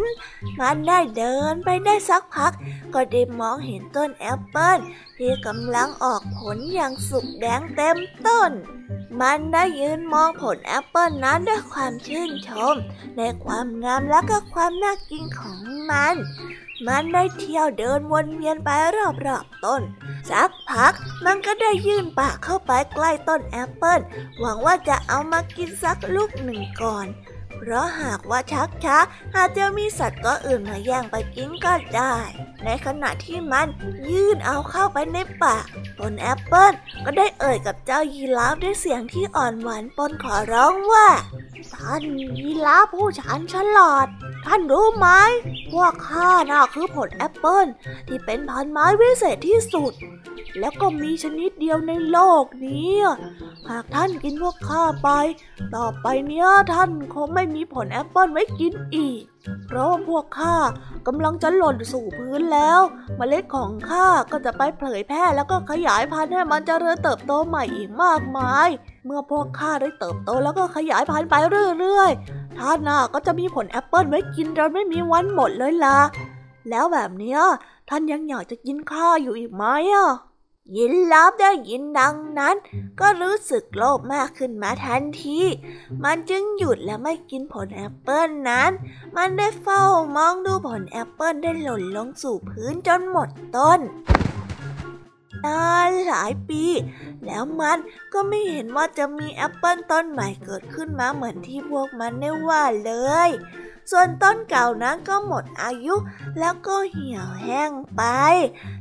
[0.61, 2.53] มันได้เดินไปได้สักพัก
[2.95, 4.79] ก็ได้มองเห็นต้นแอปเปิ้ล
[5.19, 8.51] ที่กำลังออกผลอย่างสุกแดงเต็มต้น
[9.21, 12.75] มันได้ยืนมองผลแอปเปิลนั้นด้วยความชื่นชม
[13.17, 15.59] ในความงามและก็ความน่ากินของ
[15.91, 16.15] มัน
[16.87, 18.69] มันได้เที่ยวเดินวนเวียนไป
[19.27, 19.83] รอบๆต้น
[20.31, 20.93] สักพัก
[21.25, 24.01] มันก็ได้ยื่นปากเข้าไปใกล้ต้นแอปเปิล
[24.39, 27.07] หวังว่าจะเอามากินสักลูกหนึ่งก่อน
[27.57, 28.99] เพราะหากว่าชักช้า
[29.37, 32.17] อาจจะมีสัตว์ตัวอื่นมาแย่งไปกินก็ได้
[32.65, 33.69] ในขณะที่มัน
[34.11, 35.65] ยื่นเอาเข้าไปในปาก
[35.99, 36.73] ต้นแอปเปิล
[37.05, 41.09] ก็ได้เอ่ยกับเจ้ายีราฟด้วยเสียงที่อ่อนหวานปนขอร้องว่า
[41.75, 42.03] ท่าน
[42.39, 44.09] ยีราฟผู้แสนฉลาด
[44.47, 45.09] ท่านรู้ไหม
[45.77, 47.67] ว่าข้าน่ะคือผลแอปเปิล
[48.09, 49.93] ที่เป็นพันไม้วิเศษที่สุด
[50.59, 52.95] แล้วก็มีชนิดเดียวในโลกนี้
[53.69, 55.11] หากท่านกินพวกข้าไป
[55.77, 59.23] ต่อไปเนี้ยท่านคงไม่มีผลแอปเปิลไว้กินอีก
[59.67, 60.57] เพราะว่าพวกข้า
[61.07, 62.81] กำลังจะหล่นสู่พื้นแล้ว
[63.17, 68.69] เมล็ดของข้าก็จะไปเผยแพร่แล้วก็ขยายพันธุ์ให้มันเจริญเติบโตใหม่อีกมากมาย
[69.05, 71.35] เมื่อพวกข้าได้เติบโตแล้วก็ขยายพันธุ์ไป
[71.79, 75.99] เรื่อยๆ ท่านน่ะก็จะมีผลแอปเปิลไว้กินโดยไม่มีวันหมดเลยล่ะ
[76.71, 77.41] แล้วแบบเนี้ย
[77.89, 80.09] ท่านยังอยากจะกินข้าอยู่อีกไหมอะ
[80.77, 82.57] ยีราฟได้ยินดังนั้น
[83.01, 85.41] ก็รู้สึกโลภมากขึ้นมาทันที
[86.05, 88.71] มันจึงหยุดและไม่กินผลแอปเปิลนั้น
[89.17, 89.83] มันได้เฝ้า
[90.17, 93.81] มองดูผลแอปเปิลได้หล่นลงสู่พื้นจนหมดต้น
[95.45, 96.65] นานหลายปี
[97.27, 97.79] แล้วมัน
[98.13, 102.93] ก็ไม่เห็นว่าจะมีแอปเปิลต้นใหม่เกิดขึ้นมาเหมือนที่พวกมันได้ว่าเล
[103.29, 103.31] ย
[103.91, 105.95] ส่วนต้นเก่านั้นก็หมดอายุ
[106.39, 108.03] แล้วก็เหี่ยวแห้งไป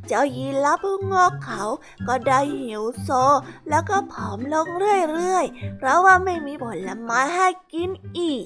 [0.07, 1.63] เจ้ายีราฟผู้งอกเขา
[2.07, 3.09] ก็ได้หิวโซ
[3.69, 8.45] แล้วก็ผอมลงเรื่อยๆ เพราะว่าไม่มีผลไม้ให้กินอีก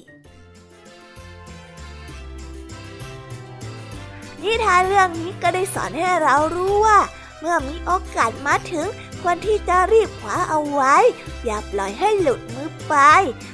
[4.42, 6.98] นิทานเรื่องนี้ก็ได้สอนให้เรารู้ว่า
[7.40, 8.86] เมื่อมีโอกาสมาถึง
[9.22, 10.96] ควรที่จะรีบคว้าเอาไว้
[11.44, 12.94] อย่าปล่อยให้หลุดมือไป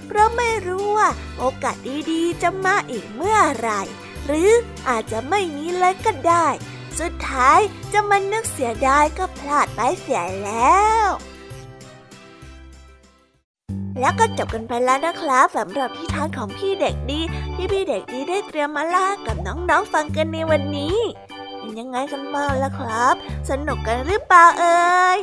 [0.07, 1.09] เพราะไม่รู้ว่า
[1.39, 1.77] โอกาส
[2.11, 3.83] ดีๆ จะมาอีกเมื่อไหร่
[4.27, 4.51] หรือ
[4.89, 6.47] อาจจะไม่มีเลยก็ได้
[7.01, 7.59] สุดท้าย
[7.93, 11.09] จะมานึกเสียดายก็พลาดไปเสียแล้ว
[14.01, 17.21] แล้วก็จบกันไปแล้วนะครับสำหรับที่ทานของพี่เด็กดี
[17.55, 20.97] ที่พี่เด็กดีได้เตรียมมาล่ากับน้องๆฟังกันในวันนี้
[21.73, 23.15] เป็นยังไงกันบ้างล่ะครับ
[23.51, 25.19] สนุกกันหรือเปล่าเอ่ย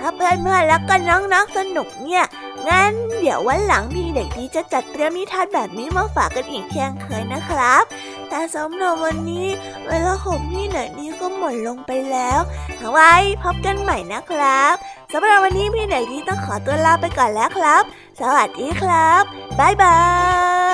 [0.00, 2.24] ถ้าเพื่อนๆแล้วก็น้องๆสนุกเนี่ย
[2.68, 7.84] งั้นเดี๋ยววันหลังพี่เด็กดีจะจัดเตรียมนิทานแบบนี้มาฝากกันอีกเช่นเคยนะครับ
[8.28, 9.46] แต่สำหรับวันนี้
[9.88, 12.40] เวลาของพี่เด็กดีก็หมดลงไปแล้ว
[12.78, 14.74] เอาไว้พบกันใหม่นะครับ
[15.12, 17.82] สำหรับวันนี้พี่เด็กดีต้องขอตัวลาไปก่อนแล้วครับ
[18.20, 19.22] สวัสดีครับ
[19.58, 19.98] บ๊ายบา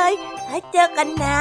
[0.08, 0.10] ย
[0.44, 1.40] ไว้เจอกันนะ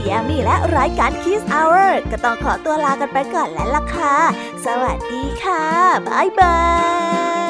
[0.00, 4.16] พี่ยามีและรายการ Kiss Hour ก็ต้องขอตัวลากันไปก่อนแล้วล่ะค่ะ
[4.64, 5.64] สวัสดีค่ะ
[6.08, 6.58] บ๊ายบา
[7.48, 7.49] ย